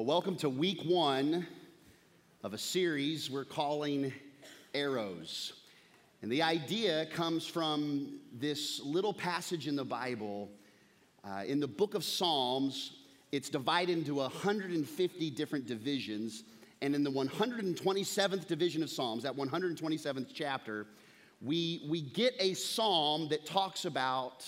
[0.00, 1.46] Well, welcome to week one
[2.42, 4.14] of a series we're calling
[4.72, 5.52] Arrows.
[6.22, 10.48] And the idea comes from this little passage in the Bible.
[11.22, 12.92] Uh, in the book of Psalms,
[13.30, 16.44] it's divided into 150 different divisions.
[16.80, 20.86] And in the 127th division of Psalms, that 127th chapter,
[21.42, 24.46] we, we get a psalm that talks about,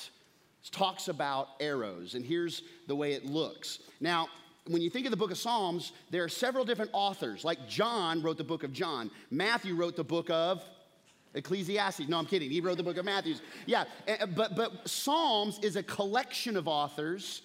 [0.71, 2.14] talks about arrows.
[2.14, 3.80] And here's the way it looks.
[4.00, 4.29] Now,
[4.66, 7.45] when you think of the book of Psalms, there are several different authors.
[7.45, 10.62] Like John wrote the book of John, Matthew wrote the book of
[11.34, 12.09] Ecclesiastes.
[12.09, 12.50] No, I'm kidding.
[12.50, 13.34] He wrote the book of Matthew.
[13.66, 17.42] Yeah, eh, but, but Psalms is a collection of authors,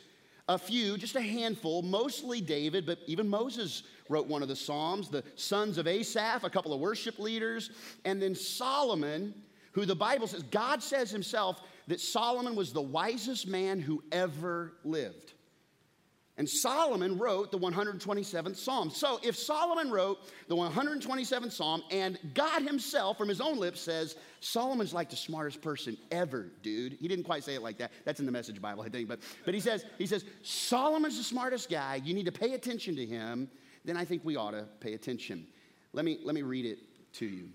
[0.50, 5.10] a few, just a handful, mostly David, but even Moses wrote one of the Psalms,
[5.10, 7.72] the sons of Asaph, a couple of worship leaders,
[8.06, 9.34] and then Solomon,
[9.72, 14.74] who the Bible says, God says himself that Solomon was the wisest man who ever
[14.84, 15.34] lived.
[16.38, 18.92] And Solomon wrote the 127th Psalm.
[18.92, 24.16] So if Solomon wrote the 127th Psalm and God himself from his own lips says,
[24.40, 26.94] Solomon's like the smartest person ever, dude.
[26.94, 27.92] He didn't quite say it like that.
[28.06, 29.08] That's in the message Bible, I think.
[29.08, 32.02] But, but he says, he says, Solomon's the smartest guy.
[32.06, 33.50] You need to pay attention to him.
[33.84, 35.48] Then I think we ought to pay attention.
[35.92, 36.78] Let me, let me read it
[37.14, 37.50] to you.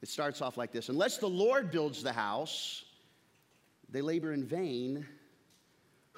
[0.00, 2.82] It starts off like this Unless the Lord builds the house,
[3.90, 5.06] they labor in vain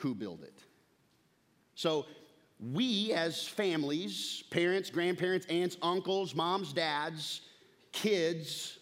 [0.02, 0.58] who build it.
[1.74, 2.06] So,
[2.72, 7.40] we as families, parents, grandparents, aunts, uncles, moms, dads,
[7.90, 8.78] kids,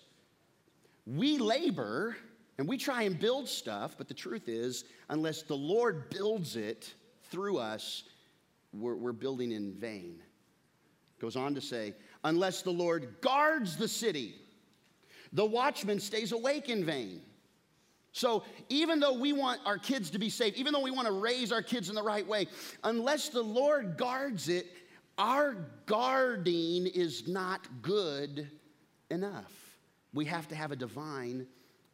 [1.07, 2.17] we labor
[2.59, 6.93] and we try and build stuff, but the truth is, unless the Lord builds it
[7.31, 8.05] through us,
[8.75, 10.21] we're, we're building in vain.
[11.21, 14.35] Goes on to say, unless the Lord guards the city,
[15.33, 17.23] the watchman stays awake in vain.
[18.13, 21.13] So, even though we want our kids to be safe, even though we want to
[21.13, 22.49] raise our kids in the right way,
[22.83, 24.67] unless the Lord guards it,
[25.17, 28.51] our guarding is not good
[29.11, 29.53] enough.
[30.13, 31.47] We have to have a divine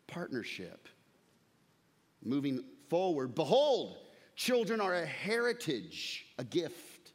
[0.07, 0.89] partnership.
[2.23, 3.99] Moving forward, behold,
[4.37, 7.13] children are a heritage, a gift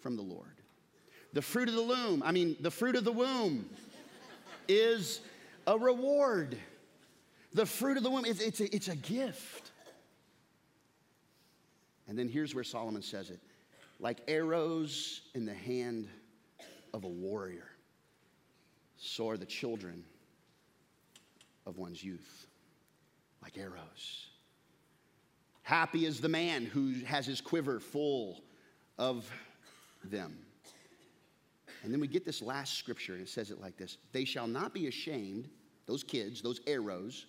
[0.00, 0.60] from the Lord.
[1.32, 3.68] The fruit of the loom, I mean, the fruit of the womb
[4.68, 5.20] is
[5.66, 6.58] a reward.
[7.54, 9.70] The fruit of the womb, it's, it's, a, it's a gift.
[12.08, 13.40] And then here's where Solomon says it
[14.00, 16.08] like arrows in the hand
[16.92, 17.68] of a warrior,
[18.96, 20.04] so are the children
[21.66, 22.46] of one's youth,
[23.42, 24.26] like arrows.
[25.62, 28.42] Happy is the man who has his quiver full
[28.98, 29.30] of
[30.04, 30.36] them.
[31.84, 34.46] And then we get this last scripture, and it says it like this They shall
[34.46, 35.48] not be ashamed,
[35.86, 37.26] those kids, those arrows,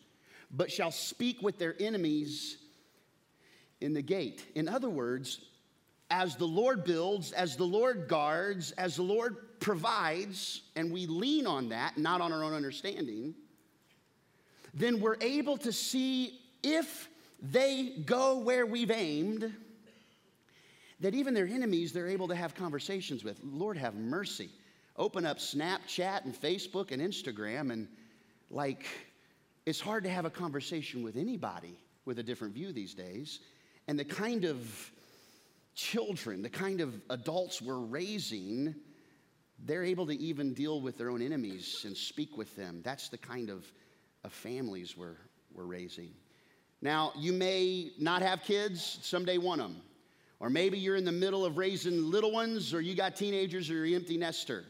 [0.54, 2.58] but shall speak with their enemies
[3.82, 4.46] in the gate.
[4.56, 5.42] In other words,
[6.10, 11.48] as the Lord builds, as the Lord guards, as the Lord provides, and we lean
[11.48, 13.34] on that, not on our own understanding,
[14.74, 17.10] then we're able to see if
[17.42, 19.52] they go where we've aimed,
[21.00, 23.40] that even their enemies they're able to have conversations with.
[23.44, 24.50] Lord, have mercy.
[24.98, 27.88] Open up Snapchat and Facebook and Instagram, and
[28.52, 28.86] like,
[29.66, 33.40] it's hard to have a conversation with anybody with a different view these days.
[33.88, 34.92] And the kind of
[35.76, 38.76] children, the kind of adults we're raising,
[39.66, 42.82] they're able to even deal with their own enemies and speak with them.
[42.84, 43.66] That's the kind of,
[44.24, 45.18] of families we're,
[45.54, 46.12] we're raising.
[46.82, 49.78] Now, you may not have kids, someday want them.
[50.40, 53.86] Or maybe you're in the middle of raising little ones, or you got teenagers, or
[53.86, 54.66] you're empty nester.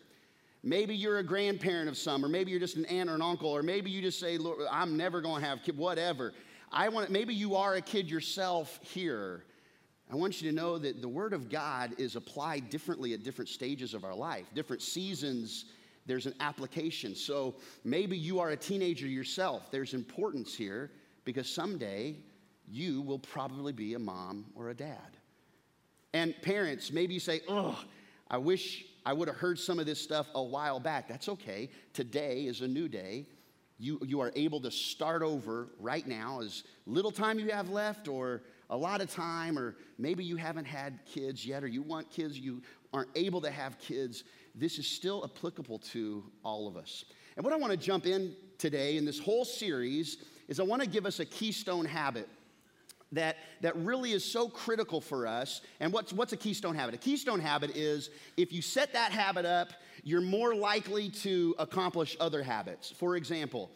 [0.63, 3.49] Maybe you're a grandparent of some, or maybe you're just an aunt or an uncle,
[3.49, 6.33] or maybe you just say, Lord, I'm never going to have kids, whatever.
[6.71, 9.43] I want maybe you are a kid yourself here.
[10.11, 13.49] I want you to know that the Word of God is applied differently at different
[13.49, 15.65] stages of our life, different seasons.
[16.05, 17.15] There's an application.
[17.15, 19.69] So maybe you are a teenager yourself.
[19.71, 20.91] There's importance here
[21.25, 22.17] because someday
[22.67, 25.17] you will probably be a mom or a dad.
[26.13, 27.81] And parents, maybe you say, oh,
[28.29, 31.07] I wish I would have heard some of this stuff a while back.
[31.07, 31.69] That's okay.
[31.93, 33.25] Today is a new day.
[33.79, 38.07] You, you are able to start over right now, as little time you have left,
[38.07, 42.09] or a lot of time, or maybe you haven't had kids yet, or you want
[42.09, 42.61] kids, you
[42.93, 44.23] aren't able to have kids.
[44.55, 47.05] This is still applicable to all of us.
[47.35, 50.17] And what I want to jump in today in this whole series
[50.47, 52.29] is I want to give us a keystone habit
[53.13, 55.61] that, that really is so critical for us.
[55.79, 56.95] And what's, what's a keystone habit?
[56.95, 59.69] A keystone habit is if you set that habit up,
[60.03, 62.91] you're more likely to accomplish other habits.
[62.91, 63.71] For example,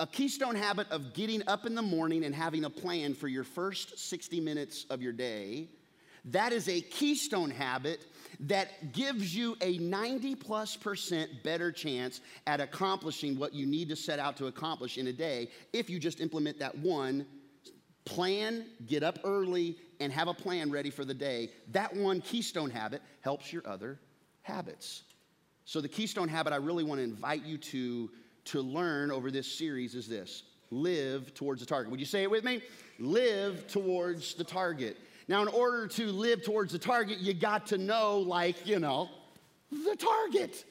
[0.00, 3.44] a keystone habit of getting up in the morning and having a plan for your
[3.44, 5.68] first 60 minutes of your day
[6.24, 8.04] that is a keystone habit
[8.40, 13.96] that gives you a 90 plus percent better chance at accomplishing what you need to
[13.96, 17.24] set out to accomplish in a day if you just implement that one
[18.08, 21.50] plan, get up early, and have a plan ready for the day.
[21.72, 23.98] That one keystone habit helps your other
[24.42, 25.02] habits.
[25.64, 28.10] So, the keystone habit I really want to invite you to,
[28.46, 31.90] to learn over this series is this live towards the target.
[31.90, 32.62] Would you say it with me?
[32.98, 34.96] Live towards the target.
[35.28, 39.10] Now, in order to live towards the target, you got to know, like, you know,
[39.70, 40.64] the target.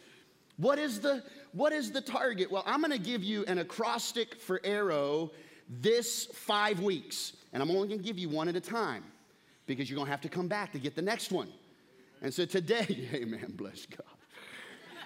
[0.57, 2.51] What is the, what is the target?
[2.51, 5.31] Well, I'm gonna give you an acrostic for arrow
[5.69, 9.03] this five weeks, and I'm only gonna give you one at a time
[9.65, 11.49] because you're gonna have to come back to get the next one.
[12.21, 14.05] And so today, amen, bless God.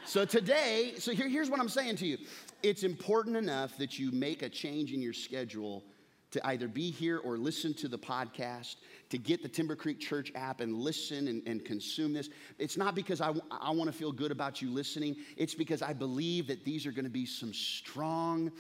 [0.06, 2.18] So today, so here, here's what I'm saying to you.
[2.64, 5.84] It's important enough that you make a change in your schedule
[6.32, 8.78] to either be here or listen to the podcast,
[9.10, 12.30] to get the Timber Creek Church app and listen and, and consume this.
[12.58, 15.94] It's not because I, I want to feel good about you listening, it's because I
[15.94, 18.52] believe that these are going to be some strong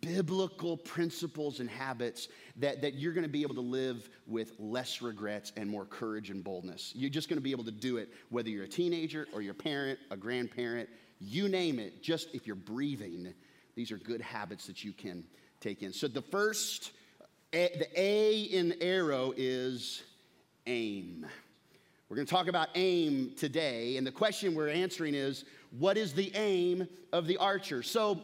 [0.00, 5.00] biblical principles and habits that, that you're going to be able to live with less
[5.00, 6.92] regrets and more courage and boldness.
[6.94, 9.54] You're just going to be able to do it whether you're a teenager or your
[9.54, 10.88] parent, a grandparent,
[11.18, 13.32] you name it, just if you're breathing.
[13.74, 15.24] These are good habits that you can
[15.60, 15.92] take in.
[15.92, 16.92] So the first
[17.52, 20.02] the A in arrow is
[20.66, 21.26] aim.
[22.08, 25.44] We're going to talk about aim today, and the question we're answering is
[25.78, 27.82] what is the aim of the archer?
[27.82, 28.20] So,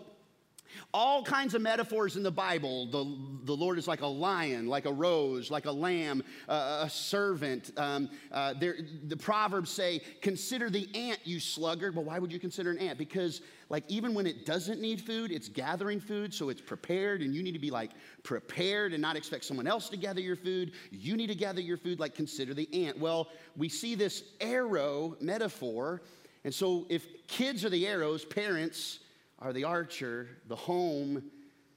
[0.93, 2.87] all kinds of metaphors in the Bible.
[2.87, 6.91] The, the Lord is like a lion, like a rose, like a lamb, uh, a
[6.91, 7.73] servant.
[7.77, 11.95] Um, uh, the Proverbs say, Consider the ant, you sluggard.
[11.95, 12.99] Well, why would you consider an ant?
[12.99, 17.35] Because, like, even when it doesn't need food, it's gathering food, so it's prepared, and
[17.35, 17.91] you need to be like
[18.23, 20.73] prepared and not expect someone else to gather your food.
[20.91, 22.99] You need to gather your food, like, consider the ant.
[22.99, 26.03] Well, we see this arrow metaphor.
[26.45, 29.01] And so, if kids are the arrows, parents,
[29.39, 31.23] are the archer, the home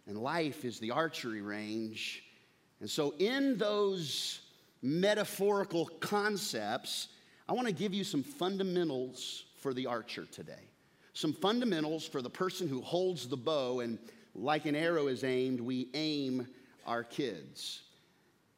[0.07, 2.23] and life is the archery range.
[2.79, 4.41] And so, in those
[4.81, 7.09] metaphorical concepts,
[7.47, 10.69] I want to give you some fundamentals for the archer today.
[11.13, 13.99] Some fundamentals for the person who holds the bow, and
[14.33, 16.47] like an arrow is aimed, we aim
[16.87, 17.81] our kids.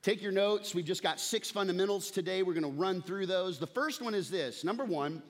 [0.04, 0.74] Take your notes.
[0.74, 2.44] We've just got six fundamentals today.
[2.44, 3.60] We're going to run through those.
[3.60, 5.22] The first one is this number one,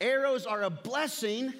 [0.00, 1.54] arrows are a blessing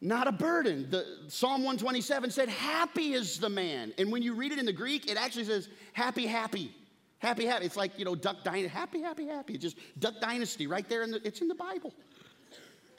[0.00, 0.88] not a burden.
[0.90, 3.92] The, Psalm 127 said, Happy is the man.
[3.98, 6.74] And when you read it in the Greek, it actually says, Happy, happy.
[7.18, 7.64] Happy, happy.
[7.64, 8.68] It's like, you know, Duck Dynasty.
[8.68, 9.54] Happy, happy, happy.
[9.54, 11.02] It's just Duck Dynasty right there.
[11.02, 11.94] In the, it's in the Bible.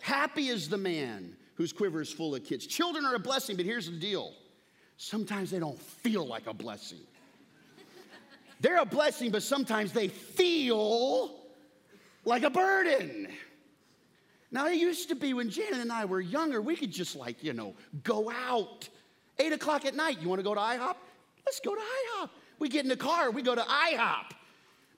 [0.02, 2.66] Happy is the man whose quiver is full of kids.
[2.66, 4.34] Children are a blessing, but here's the deal
[4.98, 7.00] sometimes they don't feel like a blessing.
[8.60, 11.36] They're a blessing, but sometimes they feel
[12.26, 13.28] like a burden.
[14.52, 17.44] Now, it used to be when Janet and I were younger, we could just like,
[17.44, 18.88] you know, go out.
[19.40, 20.96] Eight o'clock at night, you want to go to IHOP?
[21.46, 22.30] Let's go to IHOP.
[22.60, 24.32] We get in the car, we go to IHOP.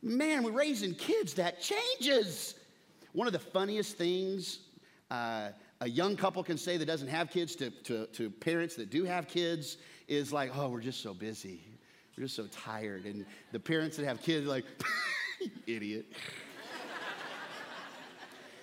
[0.01, 2.55] Man, we're raising kids, that changes.
[3.11, 4.59] One of the funniest things
[5.11, 5.49] uh,
[5.81, 9.05] a young couple can say that doesn't have kids to, to, to parents that do
[9.05, 11.61] have kids is like, oh, we're just so busy.
[12.17, 13.05] We're just so tired.
[13.05, 14.65] And the parents that have kids, are like,
[15.67, 16.05] idiot.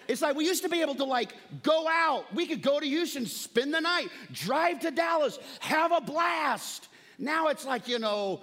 [0.09, 1.33] It's like we used to be able to like
[1.63, 2.33] go out.
[2.35, 6.89] We could go to Houston, spend the night, drive to Dallas, have a blast.
[7.19, 8.43] Now it's like, you know,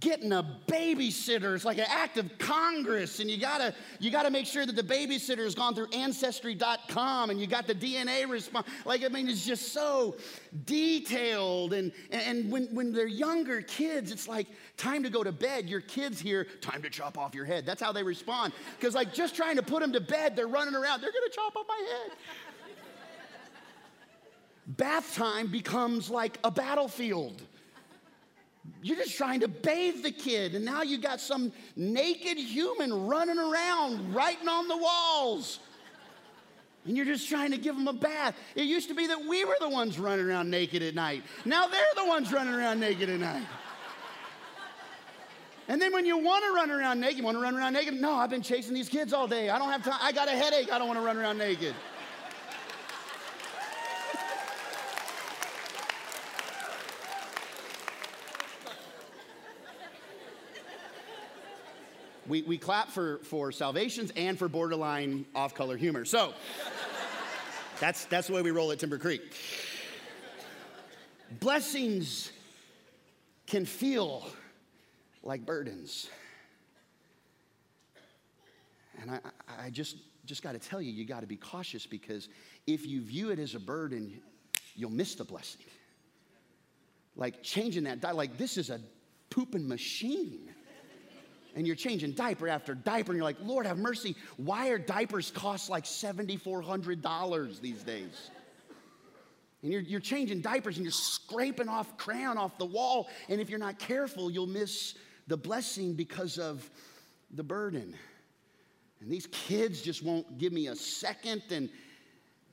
[0.00, 1.54] getting a babysitter.
[1.54, 4.82] It's like an act of Congress, and you gotta you gotta make sure that the
[4.82, 8.66] babysitter has gone through ancestry.com and you got the DNA response.
[8.84, 10.16] Like I mean, it's just so
[10.64, 11.72] detailed.
[11.72, 15.68] And and when when they're younger kids, it's like time to go to bed.
[15.68, 17.66] Your kids here, time to chop off your head.
[17.66, 18.52] That's how they respond.
[18.78, 21.00] Because like just trying to put them to bed, they're running around.
[21.00, 22.16] They're gonna chop off my head.
[24.66, 27.42] Bath time becomes like a battlefield.
[28.84, 33.38] You're just trying to bathe the kid, and now you got some naked human running
[33.38, 35.58] around, writing on the walls.
[36.84, 38.36] And you're just trying to give them a bath.
[38.54, 41.22] It used to be that we were the ones running around naked at night.
[41.46, 43.46] Now they're the ones running around naked at night.
[45.66, 47.94] And then when you want to run around naked, you want to run around naked?
[47.94, 49.48] No, I've been chasing these kids all day.
[49.48, 49.98] I don't have time.
[50.02, 50.70] I got a headache.
[50.70, 51.74] I don't want to run around naked.
[62.26, 66.04] We, we clap for, for salvations and for borderline off color humor.
[66.04, 66.32] So
[67.80, 69.22] that's, that's the way we roll at Timber Creek.
[71.40, 72.30] Blessings
[73.46, 74.26] can feel
[75.22, 76.08] like burdens.
[79.00, 79.18] And I,
[79.66, 82.28] I just, just got to tell you, you got to be cautious because
[82.66, 84.20] if you view it as a burden,
[84.74, 85.62] you'll miss the blessing.
[87.16, 88.80] Like changing that like this is a
[89.30, 90.53] pooping machine.
[91.54, 95.30] And you're changing diaper after diaper, and you're like, Lord have mercy, why are diapers
[95.30, 98.30] cost like $7,400 these days?
[99.62, 103.08] And you're, you're changing diapers and you're scraping off crayon off the wall.
[103.30, 104.94] And if you're not careful, you'll miss
[105.26, 106.68] the blessing because of
[107.30, 107.94] the burden.
[109.00, 111.42] And these kids just won't give me a second.
[111.50, 111.70] And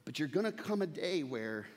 [0.05, 1.67] but you're gonna come a day where,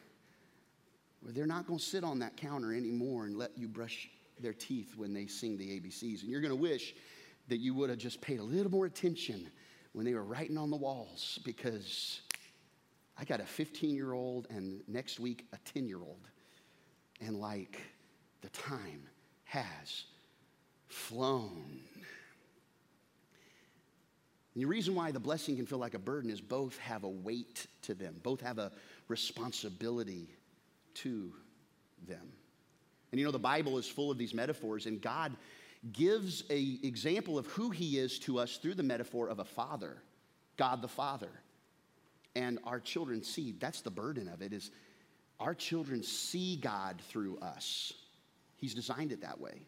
[1.20, 4.94] where they're not gonna sit on that counter anymore and let you brush their teeth
[4.96, 6.22] when they sing the ABCs.
[6.22, 6.94] And you're gonna wish
[7.48, 9.48] that you would have just paid a little more attention
[9.92, 12.20] when they were writing on the walls because
[13.18, 16.28] I got a 15 year old and next week a 10 year old.
[17.20, 17.80] And like
[18.40, 19.02] the time
[19.44, 20.04] has
[20.88, 21.80] flown.
[24.54, 27.08] And the reason why the blessing can feel like a burden is both have a
[27.08, 28.70] weight to them, both have a
[29.08, 30.28] responsibility
[30.94, 31.32] to
[32.06, 32.32] them.
[33.10, 35.36] And you know, the Bible is full of these metaphors, and God
[35.92, 40.02] gives a example of who he is to us through the metaphor of a father,
[40.56, 41.30] God the Father.
[42.36, 44.70] And our children see, that's the burden of it, is
[45.38, 47.92] our children see God through us.
[48.56, 49.66] He's designed it that way.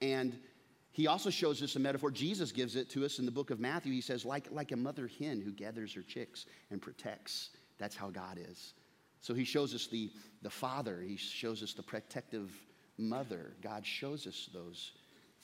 [0.00, 0.38] And
[0.90, 2.10] he also shows us a metaphor.
[2.10, 3.92] Jesus gives it to us in the book of Matthew.
[3.92, 7.50] He says, like, like a mother hen who gathers her chicks and protects.
[7.78, 8.74] That's how God is.
[9.20, 10.10] So he shows us the,
[10.42, 12.50] the father, he shows us the protective
[13.02, 13.52] mother.
[13.62, 14.92] God shows us those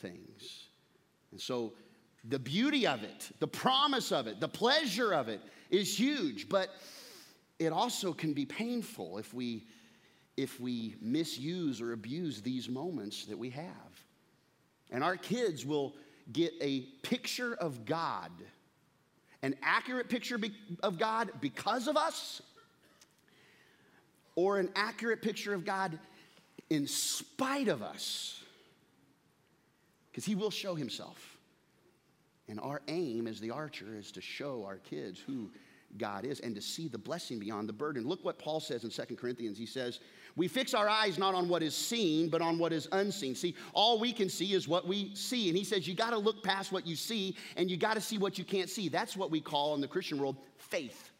[0.00, 0.68] things.
[1.32, 1.72] And so
[2.24, 6.70] the beauty of it, the promise of it, the pleasure of it is huge, but
[7.58, 9.66] it also can be painful if we
[10.36, 14.04] if we misuse or abuse these moments that we have.
[14.92, 15.96] And our kids will
[16.32, 18.30] get a picture of God,
[19.42, 20.38] an accurate picture
[20.84, 22.40] of God because of us,
[24.36, 25.98] or an accurate picture of God
[26.70, 28.42] in spite of us,
[30.10, 31.36] because he will show himself.
[32.48, 35.50] And our aim as the archer is to show our kids who
[35.96, 38.06] God is and to see the blessing beyond the burden.
[38.06, 39.56] Look what Paul says in Second Corinthians.
[39.56, 40.00] He says,
[40.36, 43.34] We fix our eyes not on what is seen, but on what is unseen.
[43.34, 45.48] See, all we can see is what we see.
[45.48, 48.00] And he says, You got to look past what you see and you got to
[48.00, 48.88] see what you can't see.
[48.88, 51.10] That's what we call in the Christian world faith.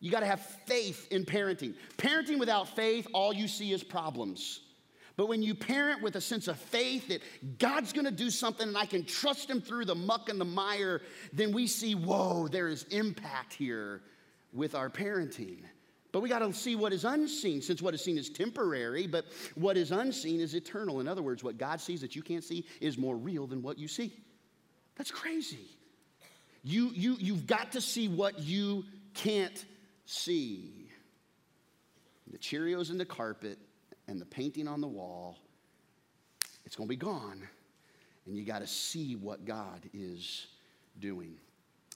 [0.00, 1.74] You got to have faith in parenting.
[1.96, 4.60] Parenting without faith, all you see is problems.
[5.16, 7.22] But when you parent with a sense of faith that
[7.58, 11.02] God's gonna do something and I can trust Him through the muck and the mire,
[11.32, 14.02] then we see, whoa, there is impact here
[14.52, 15.58] with our parenting.
[16.12, 19.26] But we got to see what is unseen, since what is seen is temporary, but
[19.56, 21.00] what is unseen is eternal.
[21.00, 23.76] In other words, what God sees that you can't see is more real than what
[23.78, 24.14] you see.
[24.96, 25.66] That's crazy.
[26.62, 29.64] You, you, you've got to see what you can't
[30.08, 30.90] see.
[32.30, 33.58] The Cheerios in the carpet
[34.06, 35.38] and the painting on the wall,
[36.64, 37.46] it's going to be gone.
[38.26, 40.48] And you got to see what God is
[41.00, 41.36] doing.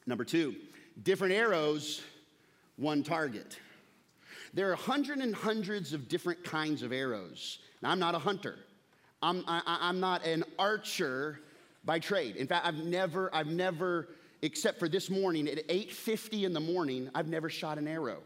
[0.06, 0.54] Number two,
[1.02, 2.00] different arrows,
[2.76, 3.58] one target.
[4.54, 7.58] There are hundreds and hundreds of different kinds of arrows.
[7.82, 8.58] Now, I'm not a hunter.
[9.22, 11.40] I'm, I, am not an archer
[11.84, 12.36] by trade.
[12.36, 14.08] In fact, I've never, I've never,
[14.42, 18.22] except for this morning at 8:50 in the morning, I've never shot an arrow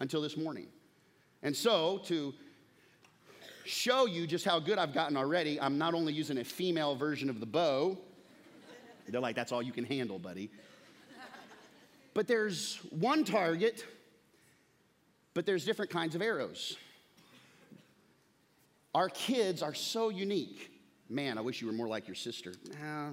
[0.00, 0.68] until this morning.
[1.42, 2.34] And so, to
[3.64, 7.30] show you just how good I've gotten already, I'm not only using a female version
[7.30, 7.96] of the bow,
[9.08, 10.50] they're like, that's all you can handle, buddy.
[12.14, 13.84] But there's one target,
[15.34, 16.76] but there's different kinds of arrows.
[18.94, 20.70] Our kids are so unique.
[21.08, 22.54] Man, I wish you were more like your sister.
[22.80, 23.10] Nah,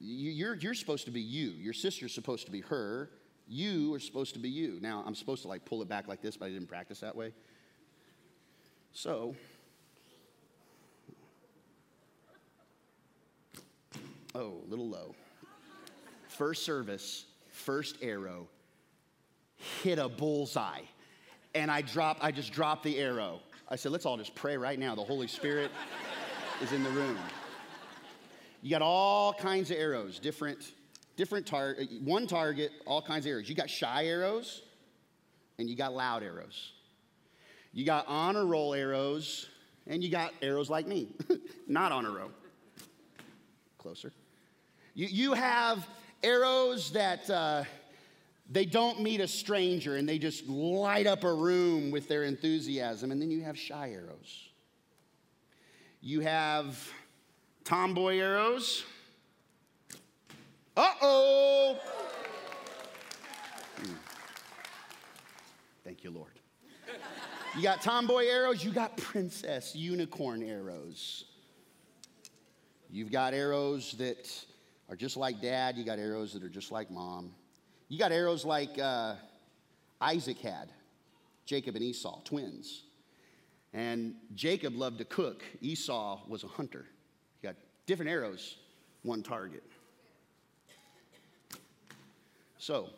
[0.00, 1.50] you're, you're supposed to be you.
[1.50, 3.10] Your sister's supposed to be her.
[3.46, 4.78] You are supposed to be you.
[4.80, 7.14] Now, I'm supposed to like pull it back like this, but I didn't practice that
[7.14, 7.32] way.
[8.92, 9.34] So,
[14.34, 15.14] oh, a little low.
[16.28, 18.48] First service, first arrow,
[19.82, 20.82] hit a bullseye.
[21.54, 23.40] And I dropped, I just dropped the arrow.
[23.68, 24.94] I said, let's all just pray right now.
[24.94, 25.70] The Holy Spirit
[26.62, 27.18] is in the room.
[28.62, 30.72] You got all kinds of arrows, different,
[31.16, 33.48] different target, one target, all kinds of arrows.
[33.48, 34.62] You got shy arrows
[35.58, 36.72] and you got loud arrows.
[37.72, 39.48] You got honor roll arrows,
[39.86, 41.08] and you got arrows like me,
[41.68, 42.30] not on a row.
[43.78, 44.12] Closer.
[44.94, 45.86] You, you have
[46.22, 47.64] arrows that uh,
[48.50, 53.12] they don't meet a stranger and they just light up a room with their enthusiasm.
[53.12, 54.48] And then you have shy arrows.
[56.00, 56.90] You have
[57.64, 58.84] tomboy arrows,
[60.76, 61.78] Uh oh.
[65.84, 66.32] Thank you, Lord.
[67.56, 71.24] You got tomboy arrows, you got princess unicorn arrows.
[72.88, 74.30] You've got arrows that
[74.88, 77.34] are just like dad, you got arrows that are just like mom.
[77.88, 79.16] You got arrows like uh,
[80.00, 80.70] Isaac had,
[81.44, 82.84] Jacob and Esau, twins.
[83.72, 86.86] And Jacob loved to cook, Esau was a hunter.
[87.86, 88.56] Different arrows,
[89.02, 89.62] one target.
[92.58, 92.90] So,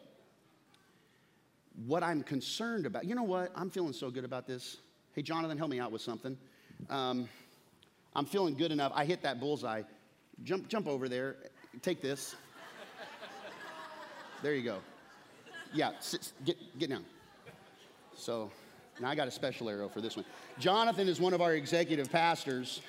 [1.87, 3.53] what I'm concerned about, you know what?
[3.55, 4.79] I'm feeling so good about this.
[5.15, 6.37] Hey, Jonathan, help me out with something.
[6.91, 7.29] Um,
[8.15, 8.93] I'm feeling good enough.
[8.95, 9.83] I hit that bullseye.
[10.45, 11.37] Jump, jump over there.
[11.81, 12.35] Take this.
[14.43, 14.79] There you go.
[15.73, 17.05] Yeah, sit, get, get down.
[18.17, 18.51] So
[19.01, 20.25] now I got a special arrow for this one.
[20.59, 22.83] Jonathan is one of our executive pastors.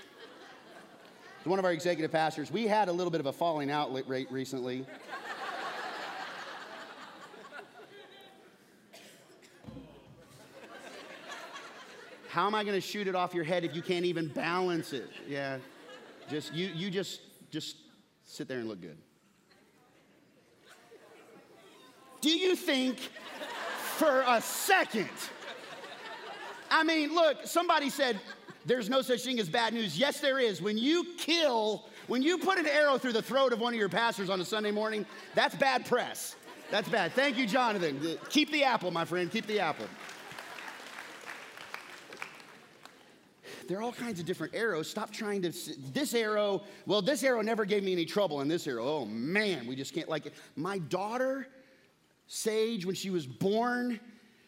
[1.45, 2.49] One of our executive pastors.
[2.51, 4.85] We had a little bit of a falling out rate recently.
[12.29, 14.93] How am I going to shoot it off your head if you can't even balance
[14.93, 15.09] it?
[15.27, 15.57] Yeah.
[16.29, 17.19] Just you you just
[17.51, 17.75] just
[18.23, 18.97] sit there and look good.
[22.21, 22.97] Do you think
[23.77, 25.09] for a second?
[26.71, 28.19] I mean, look, somebody said
[28.65, 29.97] there's no such thing as bad news.
[29.97, 30.61] Yes, there is.
[30.61, 33.89] When you kill, when you put an arrow through the throat of one of your
[33.89, 35.05] pastors on a Sunday morning,
[35.35, 36.35] that's bad press.
[36.71, 37.13] That's bad.
[37.13, 38.17] Thank you, Jonathan.
[38.29, 39.29] Keep the apple, my friend.
[39.29, 39.85] Keep the apple.
[43.67, 44.89] there are all kinds of different arrows.
[44.89, 45.53] Stop trying to,
[45.93, 49.67] this arrow, well, this arrow never gave me any trouble, and this arrow, oh man,
[49.67, 50.33] we just can't like it.
[50.55, 51.47] My daughter,
[52.27, 53.99] Sage, when she was born,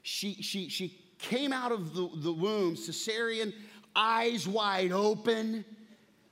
[0.01, 3.53] she, she, she came out of the, the womb, cesarean,
[3.95, 5.65] eyes wide open,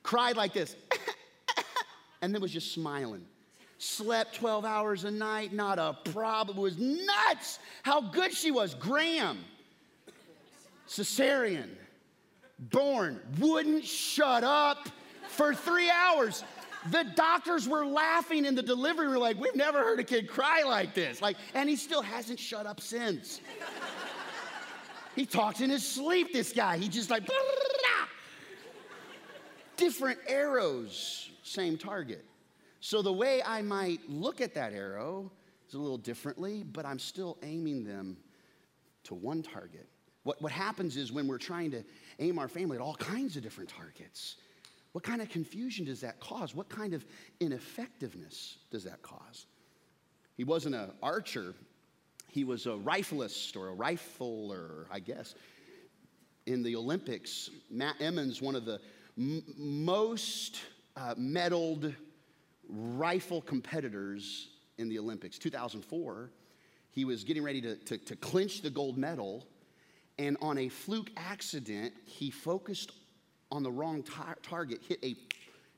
[0.02, 0.76] cried like this,
[2.22, 3.26] and then was just smiling.
[3.78, 6.58] Slept 12 hours a night, not a problem.
[6.58, 8.76] It was nuts how good she was.
[8.76, 9.44] Graham,
[10.88, 11.70] cesarean
[12.72, 14.90] born, wouldn't shut up
[15.28, 16.44] for three hours.
[16.92, 20.64] The doctors were laughing in the delivery room, like, we've never heard a kid cry
[20.64, 21.22] like this.
[21.22, 23.40] Like, and he still hasn't shut up since.
[25.16, 26.78] He talks in his sleep, this guy.
[26.78, 27.24] He just like,
[29.78, 32.24] different arrows, same target.
[32.80, 35.32] So the way I might look at that arrow
[35.68, 38.18] is a little differently, but I'm still aiming them
[39.06, 39.88] to one target.
[40.24, 41.84] What, what happens is when we're trying to
[42.20, 44.38] aim our family at all kinds of different targets,
[44.94, 46.56] what kind of confusion does that cause?
[46.56, 47.06] What kind of
[47.40, 49.48] ineffectiveness does that cause?
[50.38, 51.56] He wasn't an archer,
[52.34, 55.36] he was a rifleist or a rifler, I guess.
[56.48, 58.82] In the Olympics, Matt Emmons, one of the
[59.16, 60.60] m- most
[60.98, 61.94] uh, medaled
[62.68, 66.32] rifle competitors in the Olympics, 2004,
[66.90, 69.46] he was getting ready to, to, to clinch the gold medal
[70.18, 72.94] and on a fluke accident, he focused
[73.52, 75.16] on the wrong tar- target, hit a,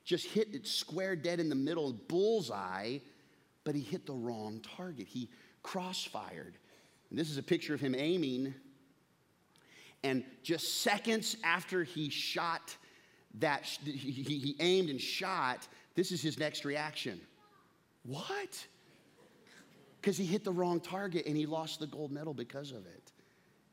[0.05, 2.99] just hit it square dead in the middle, bullseye,
[3.65, 5.07] but he hit the wrong target.
[5.07, 5.29] He
[5.65, 6.53] crossfired.
[7.09, 8.53] And this is a picture of him aiming.
[10.03, 12.75] And just seconds after he shot
[13.39, 17.19] that, he, aimed and shot, this is his next reaction.
[18.03, 18.65] What?
[19.99, 23.11] Because he hit the wrong target and he lost the gold medal because of it.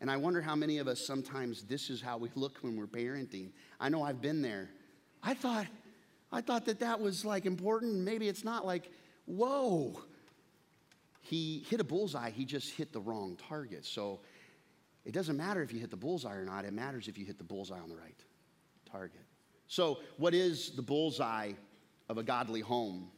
[0.00, 2.86] And I wonder how many of us sometimes this is how we look when we're
[2.86, 3.50] parenting.
[3.78, 4.70] I know I've been there.
[5.22, 5.66] I thought,
[6.32, 7.96] I thought that that was like important.
[7.96, 8.90] Maybe it's not like,
[9.26, 10.02] whoa.
[11.22, 13.86] He hit a bullseye, he just hit the wrong target.
[13.86, 14.20] So
[15.04, 17.38] it doesn't matter if you hit the bullseye or not, it matters if you hit
[17.38, 18.20] the bullseye on the right
[18.90, 19.22] target.
[19.68, 21.52] So, what is the bullseye
[22.08, 23.10] of a godly home?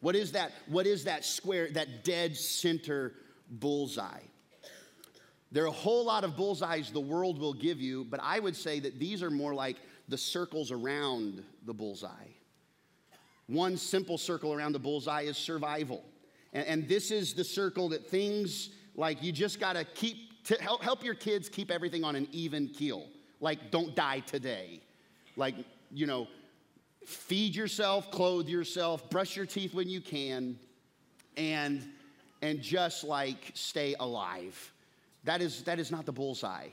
[0.00, 0.52] What is that?
[0.66, 3.14] What is that square, that dead center
[3.48, 4.20] bullseye?
[5.52, 8.56] There are a whole lot of bullseyes the world will give you, but I would
[8.56, 9.76] say that these are more like
[10.08, 12.10] the circles around the bullseye.
[13.46, 16.04] One simple circle around the bullseye is survival.
[16.56, 20.54] And, and this is the circle that things like you just got to keep, to
[20.60, 23.06] help, help your kids keep everything on an even keel.
[23.40, 24.80] Like, don't die today.
[25.36, 25.54] Like,
[25.92, 26.26] you know,
[27.04, 30.58] feed yourself, clothe yourself, brush your teeth when you can,
[31.36, 31.86] and,
[32.40, 34.72] and just like stay alive.
[35.24, 36.68] That is, that is not the bullseye.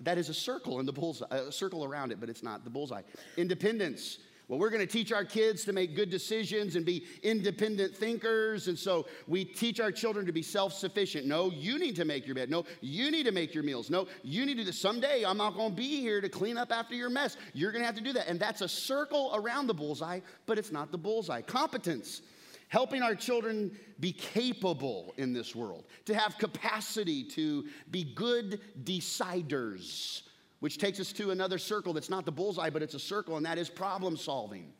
[0.00, 2.70] That is a circle in the bullseye, a circle around it, but it's not the
[2.70, 3.02] bullseye.
[3.36, 4.18] Independence.
[4.52, 8.68] Well, we're going to teach our kids to make good decisions and be independent thinkers.
[8.68, 11.26] And so we teach our children to be self sufficient.
[11.26, 12.50] No, you need to make your bed.
[12.50, 13.88] No, you need to make your meals.
[13.88, 16.70] No, you need to do Someday I'm not going to be here to clean up
[16.70, 17.38] after your mess.
[17.54, 18.28] You're going to have to do that.
[18.28, 21.40] And that's a circle around the bullseye, but it's not the bullseye.
[21.40, 22.20] Competence
[22.68, 30.24] helping our children be capable in this world, to have capacity to be good deciders,
[30.62, 33.44] which takes us to another circle that's not the bullseye, but it's a circle, and
[33.44, 34.72] that is problem solving.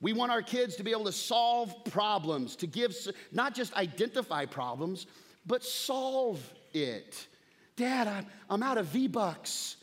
[0.00, 2.94] We want our kids to be able to solve problems, to give,
[3.32, 5.08] not just identify problems,
[5.44, 6.40] but solve
[6.72, 7.26] it.
[7.74, 9.78] Dad, I'm, I'm out of V Bucks.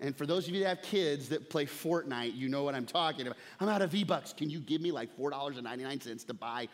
[0.00, 2.86] And for those of you that have kids that play Fortnite, you know what I'm
[2.86, 3.36] talking about.
[3.60, 4.32] I'm out of V Bucks.
[4.32, 6.68] Can you give me like $4.99 to buy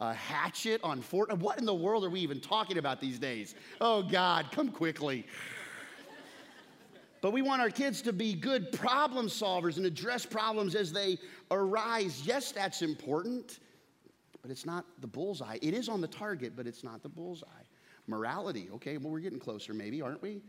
[0.00, 1.38] a hatchet on Fortnite?
[1.38, 3.54] What in the world are we even talking about these days?
[3.80, 5.28] Oh, God, come quickly.
[7.22, 11.18] But we want our kids to be good problem solvers and address problems as they
[11.52, 12.22] arise.
[12.26, 13.60] Yes, that's important,
[14.42, 15.56] but it's not the bullseye.
[15.62, 17.46] It is on the target, but it's not the bullseye.
[18.08, 20.42] Morality, okay, well, we're getting closer, maybe, aren't we?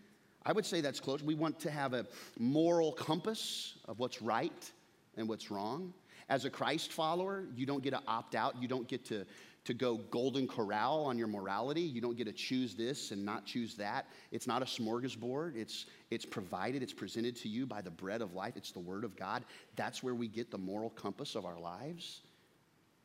[0.46, 1.22] I would say that's close.
[1.22, 2.08] We want to have a
[2.40, 4.72] moral compass of what's right
[5.16, 5.94] and what's wrong.
[6.28, 8.60] As a Christ follower, you don't get to opt out.
[8.60, 9.26] You don't get to,
[9.66, 11.82] to go golden corral on your morality.
[11.82, 14.08] You don't get to choose this and not choose that.
[14.32, 15.56] It's not a smorgasbord.
[15.56, 18.58] It's, it's provided, it's presented to you by the bread of life.
[18.58, 19.46] It's the Word of God.
[19.76, 22.22] That's where we get the moral compass of our lives.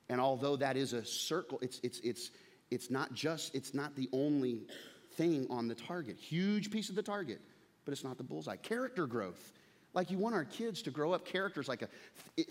[0.08, 2.30] And although that is a circle, it's, it's, it's,
[2.70, 4.62] it's not just, it's not the only
[5.12, 6.18] thing on the target.
[6.18, 7.40] Huge piece of the target,
[7.84, 8.56] but it's not the bullseye.
[8.56, 9.52] Character growth.
[9.98, 11.88] Like you want our kids to grow up characters like a,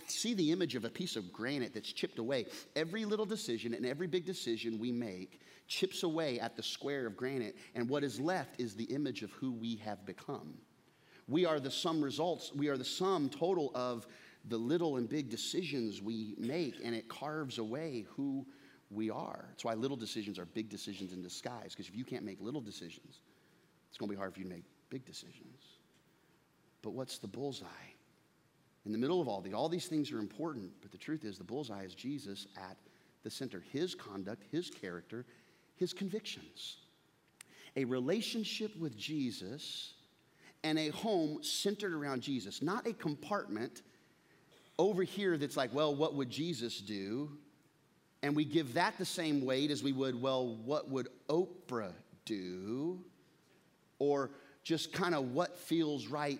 [0.08, 2.48] see the image of a piece of granite that's chipped away.
[2.76, 7.16] Every little decision and every big decision we make chips away at the square of
[7.16, 10.56] granite, and what is left is the image of who we have become.
[11.30, 14.08] We are the sum results, we are the sum total of
[14.50, 18.46] the little and big decisions we make, and it carves away who
[18.92, 19.46] we are.
[19.52, 22.60] That's why little decisions are big decisions in disguise, because if you can't make little
[22.60, 23.22] decisions,
[23.88, 25.77] it's going to be hard for you to make big decisions.
[26.88, 27.66] But what's the bullseye?
[28.86, 31.38] In the middle of all these, all these things are important, but the truth is
[31.38, 32.78] the bullseye is Jesus at
[33.26, 33.62] the center.
[33.74, 35.26] His conduct, his character,
[35.76, 36.78] his convictions.
[37.76, 39.96] A relationship with Jesus
[40.64, 43.82] and a home centered around Jesus, not a compartment
[44.80, 47.38] over here that's like, well, what would Jesus do?
[48.24, 51.92] and we give that the same weight as we would, well, what would Oprah
[52.24, 53.04] do?
[54.00, 54.32] Or
[54.64, 56.40] just kind of what feels right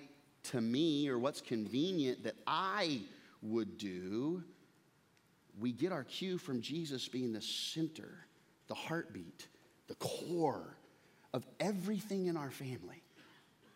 [0.52, 3.02] to me or what's convenient that I
[3.42, 4.44] would do.
[5.60, 8.26] We get our cue from Jesus being the center,
[8.68, 9.48] the heartbeat,
[9.88, 10.78] the core
[11.34, 13.02] of everything in our family.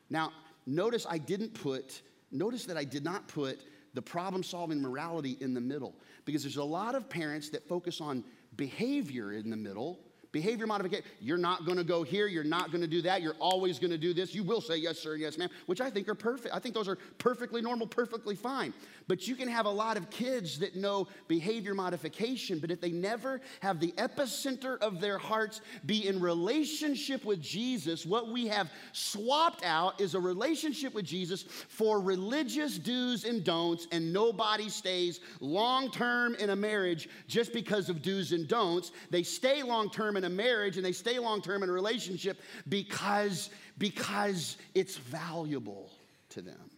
[0.09, 0.31] Now,
[0.65, 3.59] notice I didn't put, notice that I did not put
[3.93, 7.99] the problem solving morality in the middle because there's a lot of parents that focus
[7.99, 8.23] on
[8.55, 9.99] behavior in the middle
[10.31, 11.05] behavior modification.
[11.19, 12.27] You're not going to go here.
[12.27, 13.21] You're not going to do that.
[13.21, 14.33] You're always going to do this.
[14.33, 16.53] You will say yes, sir, yes, ma'am, which I think are perfect.
[16.55, 18.73] I think those are perfectly normal, perfectly fine.
[19.11, 22.91] But you can have a lot of kids that know behavior modification, but if they
[22.91, 28.71] never have the epicenter of their hearts be in relationship with Jesus, what we have
[28.93, 35.19] swapped out is a relationship with Jesus for religious do's and don'ts, and nobody stays
[35.41, 38.93] long term in a marriage just because of do's and don'ts.
[39.09, 42.39] They stay long term in a marriage and they stay long term in a relationship
[42.69, 45.91] because, because it's valuable
[46.29, 46.70] to them.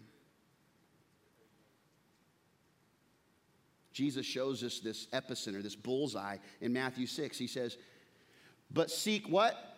[3.93, 7.37] Jesus shows us this epicenter, this bullseye in Matthew 6.
[7.37, 7.77] He says,
[8.71, 9.69] But seek what?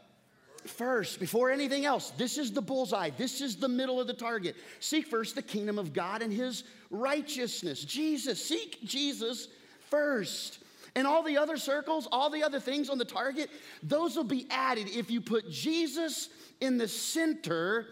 [0.65, 3.11] First, before anything else, this is the bullseye.
[3.11, 4.55] This is the middle of the target.
[4.79, 7.83] Seek first the kingdom of God and his righteousness.
[7.83, 9.47] Jesus, seek Jesus
[9.91, 10.59] first.
[10.95, 13.49] And all the other circles, all the other things on the target,
[13.83, 14.89] those will be added.
[14.89, 16.29] If you put Jesus
[16.61, 17.87] in the center,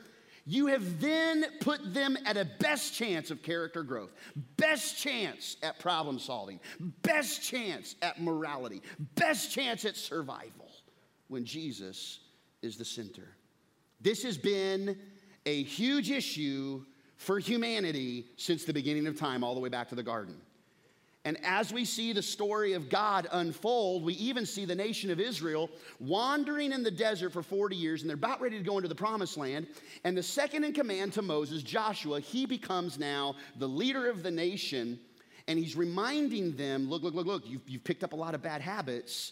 [0.45, 4.11] you have then put them at a best chance of character growth,
[4.57, 6.59] best chance at problem solving,
[7.01, 8.81] best chance at morality,
[9.15, 10.69] best chance at survival
[11.29, 12.19] when Jesus
[12.61, 13.35] is the center.
[14.01, 14.97] This has been
[15.45, 16.83] a huge issue
[17.15, 20.35] for humanity since the beginning of time, all the way back to the garden.
[21.25, 25.21] And as we see the story of God unfold, we even see the nation of
[25.21, 28.89] Israel wandering in the desert for 40 years, and they're about ready to go into
[28.89, 29.67] the promised land.
[30.03, 34.31] And the second in command to Moses, Joshua, he becomes now the leader of the
[34.31, 34.99] nation,
[35.47, 38.41] and he's reminding them look, look, look, look, you've, you've picked up a lot of
[38.41, 39.31] bad habits.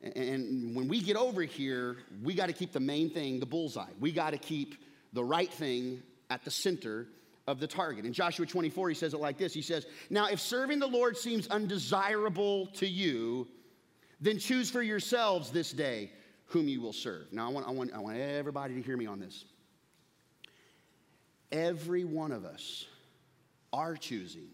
[0.00, 3.90] And when we get over here, we got to keep the main thing, the bullseye.
[4.00, 4.76] We got to keep
[5.12, 7.06] the right thing at the center
[7.48, 8.04] of the target.
[8.04, 11.16] In Joshua 24, he says it like this He says, Now, if serving the Lord
[11.16, 13.48] seems undesirable to you,
[14.20, 16.12] then choose for yourselves this day
[16.44, 17.32] whom you will serve.
[17.32, 19.46] Now, I want, I want, I want everybody to hear me on this.
[21.50, 22.84] Every one of us
[23.72, 24.48] are choosing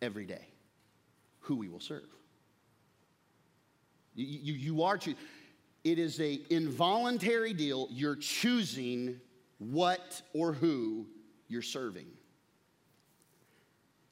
[0.00, 0.46] every day
[1.40, 2.06] who we will serve.
[4.14, 5.18] You, you, you are choosing.
[5.82, 7.88] It is a involuntary deal.
[7.90, 9.20] You're choosing
[9.58, 11.06] what or who
[11.54, 12.08] you're serving.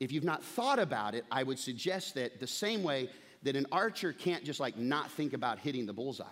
[0.01, 3.11] If you've not thought about it, I would suggest that the same way
[3.43, 6.25] that an archer can't just like not think about hitting the bullseye.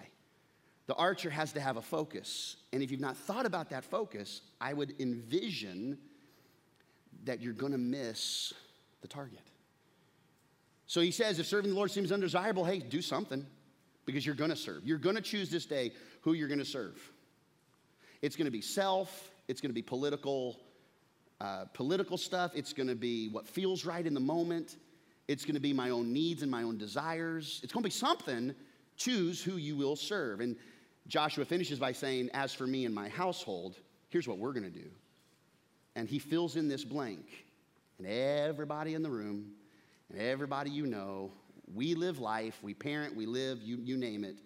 [0.86, 2.56] The archer has to have a focus.
[2.72, 5.98] And if you've not thought about that focus, I would envision
[7.24, 8.52] that you're to miss
[9.02, 9.42] the target.
[10.86, 13.44] So he says, if serving the Lord seems undesirable, hey, do something
[14.06, 14.86] because you're to serve.
[14.86, 15.92] You're to choose this day
[16.22, 17.00] who you're to serve.
[18.22, 20.58] It's to be self, it's to be political,
[21.40, 24.76] uh, political stuff, it's going to be what feels right in the moment,
[25.26, 27.60] it's going to be my own needs and my own desires.
[27.62, 28.54] It's going to be something.
[28.96, 30.40] Choose who you will serve.
[30.40, 30.56] And
[31.06, 33.76] Joshua finishes by saying, As for me and my household,
[34.08, 34.90] here's what we're going to do.
[35.94, 37.46] And he fills in this blank.
[37.98, 39.52] And everybody in the room,
[40.10, 41.30] and everybody you know,
[41.72, 44.36] we live life, we parent, we live, you, you name it.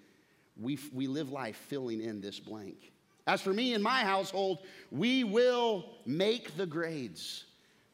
[0.61, 2.93] We, we live life filling in this blank.
[3.27, 4.59] As for me and my household,
[4.91, 7.45] we will make the grades.